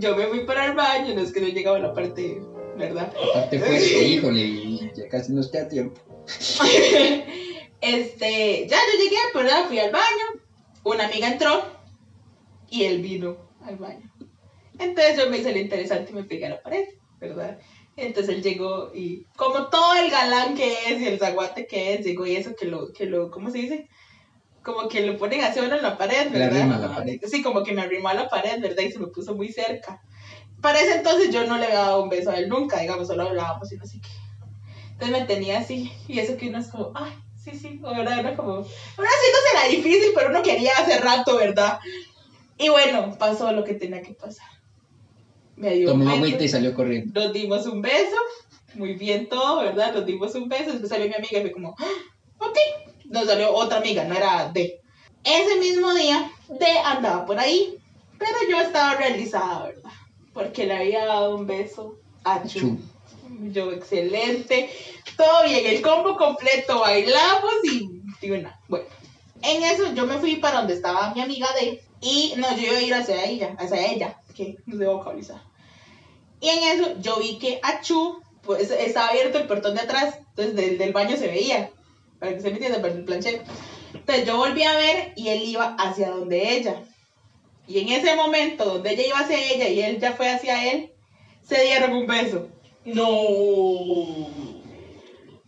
[0.00, 2.38] Yo me fui para el baño, no es que no llegaba a la parte,
[2.76, 3.10] ¿verdad?
[3.30, 6.00] Aparte fue, híjole, ya casi nos queda tiempo.
[7.80, 9.66] Este, ya yo llegué, ¿verdad?
[9.68, 10.42] Fui al baño.
[10.88, 11.62] Una amiga entró
[12.70, 14.10] y él vino al baño.
[14.78, 16.84] Entonces yo me hice lo interesante y me pegué a la pared,
[17.20, 17.58] ¿verdad?
[17.94, 22.06] Entonces él llegó y, como todo el galán que es y el zaguate que es,
[22.06, 23.88] llegó y eso que lo, que lo, ¿cómo se dice?
[24.62, 26.72] Como que lo ponen así uno en la pared, ¿verdad?
[26.72, 27.20] a la pared.
[27.26, 28.84] Sí, como que me arrimó a la pared, ¿verdad?
[28.84, 30.00] Y se me puso muy cerca.
[30.62, 33.24] Para ese entonces yo no le había dado un beso a él nunca, digamos, solo
[33.24, 34.08] hablábamos y no sé qué.
[34.92, 37.12] Entonces me tenía así, y eso que uno es como, ay,
[37.42, 40.98] sí, sí, o verdad, era como, ahora sí no será difícil, pero uno quería hace
[40.98, 41.78] rato, ¿verdad?
[42.58, 44.48] Y bueno, pasó lo que tenía que pasar.
[45.56, 47.20] Me dio Tomó agüita y salió corriendo.
[47.20, 48.16] nos dimos un beso,
[48.74, 49.92] muy bien todo, ¿verdad?
[49.94, 51.86] Nos dimos un beso, después salió mi amiga y fue como, "Ah,
[52.38, 52.56] ok,
[53.06, 54.80] nos salió otra amiga, no era D.
[55.24, 57.76] Ese mismo día, D andaba por ahí,
[58.18, 59.90] pero yo estaba realizada, ¿verdad?
[60.32, 62.60] Porque le había dado un beso a Chu.
[62.60, 62.78] Chu.
[63.52, 64.70] Yo, excelente.
[65.16, 68.86] Todo bien, el combo completo, bailamos y, y bueno, bueno.
[69.42, 71.82] En eso yo me fui para donde estaba mi amiga D.
[72.00, 75.42] Y no, yo iba a ir hacia ella, hacia ella, que no sé vocalizar.
[76.40, 80.14] Y en eso yo vi que a Chu, pues estaba abierto el portón de atrás,
[80.30, 81.70] entonces del, del baño se veía,
[82.20, 83.42] para que se me entienda, el planchero.
[83.92, 86.84] Entonces yo volví a ver y él iba hacia donde ella.
[87.66, 90.92] Y en ese momento, donde ella iba hacia ella y él ya fue hacia él,
[91.46, 92.48] se dieron un beso.
[92.94, 94.28] No.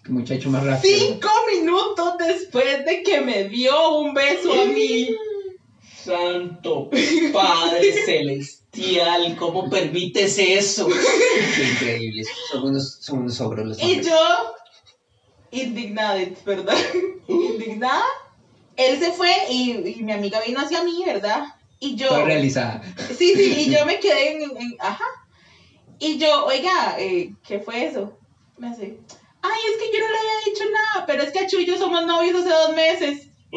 [0.05, 0.99] Qué muchacho más rápido.
[0.99, 5.09] Cinco minutos después de que me dio un beso a mí.
[6.05, 6.89] Santo
[7.33, 10.89] Padre Celestial, ¿cómo permites eso?
[10.89, 12.29] Qué increíbles.
[12.51, 14.07] Son unos, son unos ogros los Y hombres.
[14.07, 14.17] yo,
[15.51, 16.77] indignada, ¿verdad?
[17.29, 18.03] Indignada.
[18.77, 21.45] Él se fue y, y mi amiga vino hacia mí, ¿verdad?
[21.81, 22.25] Y yo...
[22.25, 22.83] Realizada.
[23.17, 25.05] Sí, sí, y yo me quedé en, en- ajá.
[26.01, 28.19] Y yo, oiga, eh, ¿qué fue eso?
[28.59, 28.99] Me hace,
[29.43, 31.79] ay, es que yo no le había dicho nada, pero es que a y yo
[31.79, 33.29] somos novios hace dos meses.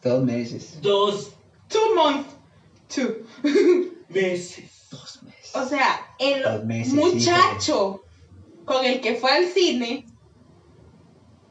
[0.00, 0.80] Dos meses.
[0.80, 1.32] Dos
[1.68, 2.30] Two months.
[2.88, 3.26] Two.
[4.08, 4.88] meses.
[4.90, 5.54] Dos meses.
[5.54, 8.02] O sea, el meses, muchacho
[8.64, 10.06] con el que fue al cine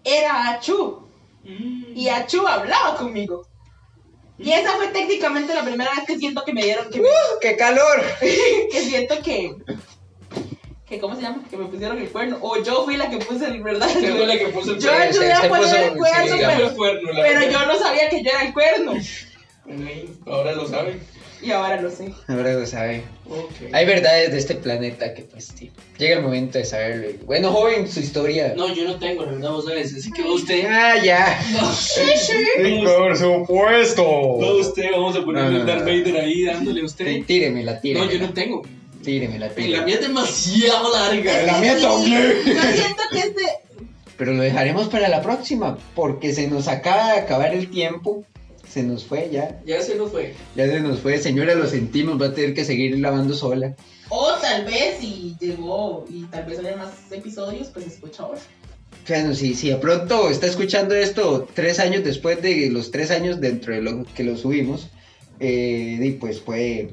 [0.04, 1.04] era Achu.
[1.44, 3.48] Y Achu hablaba conmigo.
[4.40, 7.08] Y esa fue técnicamente la primera vez que siento que me dieron, que, me-
[7.42, 8.04] ¡Qué calor!
[8.20, 9.56] que siento que,
[10.88, 11.44] que, ¿cómo se llama?
[11.50, 12.38] Que me pusieron el cuerno.
[12.42, 13.88] O yo fui la que puse el, ¿verdad?
[13.88, 15.06] Usted fue la que puso el Yo cuerno.
[15.06, 17.50] ayudé a poner el cuerno, pero, el cuerno, pero verdad.
[17.50, 18.94] yo no sabía que yo era el cuerno.
[20.28, 21.02] Ahora lo saben.
[21.42, 22.14] Y ahora lo sé.
[22.28, 23.04] Ahora lo sabe.
[23.72, 27.10] Hay verdades de este planeta que, pues, sí, llega el momento de saberlo.
[27.26, 28.54] Bueno, joven, su historia.
[28.56, 29.94] No, yo no tengo, la verdad, vos sabes.
[29.96, 30.66] Así que va usted.
[30.68, 31.40] Ah, ya.
[31.52, 31.70] No,
[32.98, 34.04] Por supuesto.
[34.40, 35.86] va usted, vamos a ponerle No, no, un Darth no.
[35.86, 37.24] Vader ahí dándole a usted.
[37.26, 38.12] Tíremela, tíremela.
[38.12, 38.64] No, yo no tengo.
[39.04, 39.86] Tíremela, La tíremela.
[39.86, 41.44] mía es demasiado larga.
[41.44, 42.34] La mía también.
[42.46, 43.44] Yo siento que este.
[44.18, 48.24] Pero lo dejaremos para la próxima, porque se nos acaba de acabar el tiempo.
[48.70, 49.60] Se nos fue ya.
[49.66, 50.34] Ya se nos fue.
[50.56, 51.18] Ya se nos fue.
[51.18, 52.22] Señora, lo sentimos.
[52.22, 53.76] Va a tener que seguir lavando sola.
[54.10, 58.40] O tal vez si llegó y tal vez haya más episodios, pues escucha ahora.
[59.08, 63.40] Bueno, si, si de pronto está escuchando esto tres años después de los tres años
[63.40, 64.90] dentro de lo que lo subimos,
[65.40, 66.90] eh, y pues puede,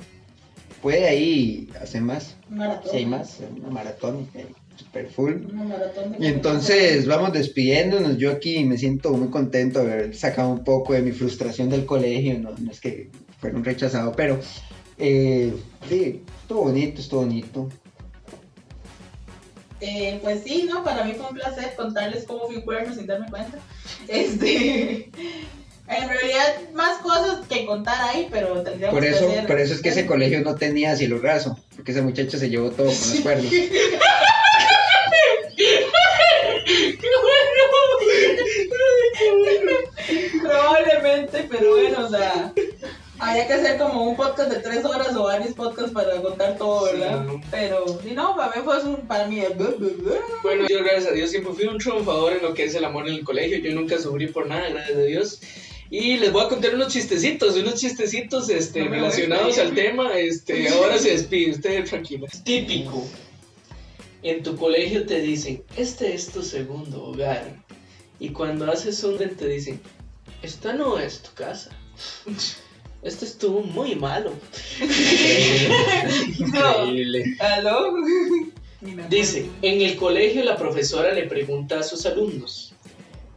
[0.81, 2.37] puede ahí hacer más.
[2.49, 2.91] Maratón.
[2.91, 4.47] Si hay más, una maratón eh,
[4.77, 5.35] super full.
[6.19, 8.17] Y entonces vamos despidiéndonos.
[8.19, 11.87] Yo aquí me siento muy contento de haber sacado un poco de mi frustración del
[11.87, 12.39] colegio.
[12.39, 13.11] No, no es que
[13.41, 14.39] fueron rechazados, pero
[14.99, 15.53] eh,
[15.89, 17.69] sí, estuvo bonito, estuvo bonito.
[19.81, 20.83] Eh, pues sí, ¿no?
[20.83, 23.59] Para mí fue un placer contarles cómo fui cuerno sin darme cuenta.
[24.09, 25.11] Este.
[25.87, 29.75] En realidad, más cosas que contar ahí, pero tendríamos Por que eso, hacer- por eso
[29.75, 32.95] es que ese colegio no tenía cielo raso, porque ese muchacho se llevó todo con
[32.95, 33.53] los cuernos.
[40.43, 42.53] Probablemente, pero bueno, o sea,
[43.19, 46.85] habría que hacer como un podcast de tres horas o varios podcasts para contar todo,
[46.85, 47.27] ¿verdad?
[47.29, 47.41] Sí.
[47.51, 49.43] Pero, si no, para mí fue un, para mí,
[50.43, 53.09] Bueno, yo gracias a Dios siempre fui un triunfador en lo que es el amor
[53.09, 53.59] en el colegio.
[53.59, 55.41] Yo nunca sufrí por nada, gracias a Dios.
[55.91, 60.19] Y les voy a contar unos chistecitos, unos chistecitos este, No relacionados al tema.
[60.19, 62.27] Este, ahora se despide, usted tranquilo.
[62.43, 63.07] Típico.
[64.23, 67.63] En tu colegio te dicen, este es tu segundo hogar.
[68.21, 69.81] Y cuando haces un te dicen,
[70.43, 71.71] esta no es tu casa.
[73.03, 74.33] Esto estuvo muy malo.
[76.39, 77.37] Increíble.
[77.39, 77.97] ¿Aló?
[79.11, 82.75] Dice, en el colegio la profesora le pregunta a sus alumnos,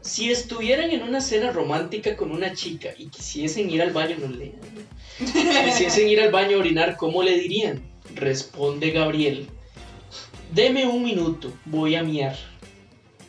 [0.02, 4.28] si estuvieran en una cena romántica con una chica y quisiesen ir al baño, no
[4.28, 4.54] lean,
[5.66, 7.82] quisiesen ir al baño a orinar, ¿cómo le dirían?
[8.16, 9.48] Responde Gabriel,
[10.54, 12.38] deme un minuto, voy a miar.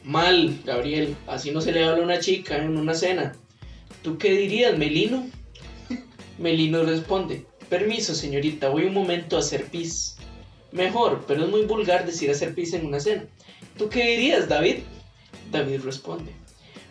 [0.09, 3.35] Mal, Gabriel, así no se le habla a una chica en una cena.
[4.03, 5.27] ¿Tú qué dirías, Melino?
[6.39, 10.17] Melino responde, permiso señorita, voy un momento a hacer pis.
[10.73, 13.27] Mejor, pero es muy vulgar decir hacer pis en una cena.
[13.77, 14.77] ¿Tú qué dirías, David?
[15.53, 16.33] David responde.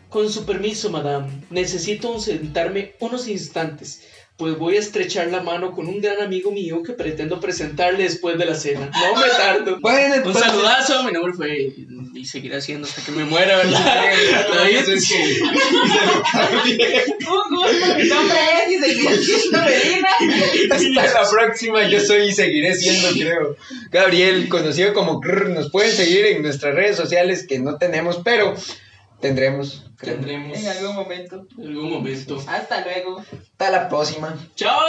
[0.09, 4.03] Con su permiso, madame, necesito sentarme unos instantes,
[4.37, 8.37] pues voy a estrechar la mano con un gran amigo mío que pretendo presentarle después
[8.37, 8.91] de la cena.
[8.93, 9.77] No me tardo.
[9.81, 11.73] Bueno, Un entonces- saludazo, mi nombre fue
[12.17, 14.11] y seguirá siendo hasta que me muera, ¿verdad?
[14.69, 15.41] Eso es que-
[17.27, 20.09] Un gusto, mi nombre es y seguiré siendo Medina.
[21.03, 23.55] Hasta la próxima, yo soy y seguiré siendo, creo.
[23.91, 28.55] Gabriel, conocido como Grr, nos pueden seguir en nuestras redes sociales que no tenemos, pero
[29.21, 29.83] tendremos.
[29.97, 30.15] creo.
[30.15, 31.47] tendremos En algún momento.
[31.57, 32.43] en algún momento.
[32.47, 33.23] Hasta luego.
[33.51, 34.37] Hasta la próxima.
[34.55, 34.81] ¡Chao!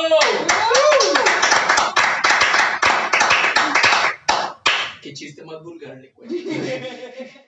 [5.08, 6.34] Qué chiste más vulgar, le cuento.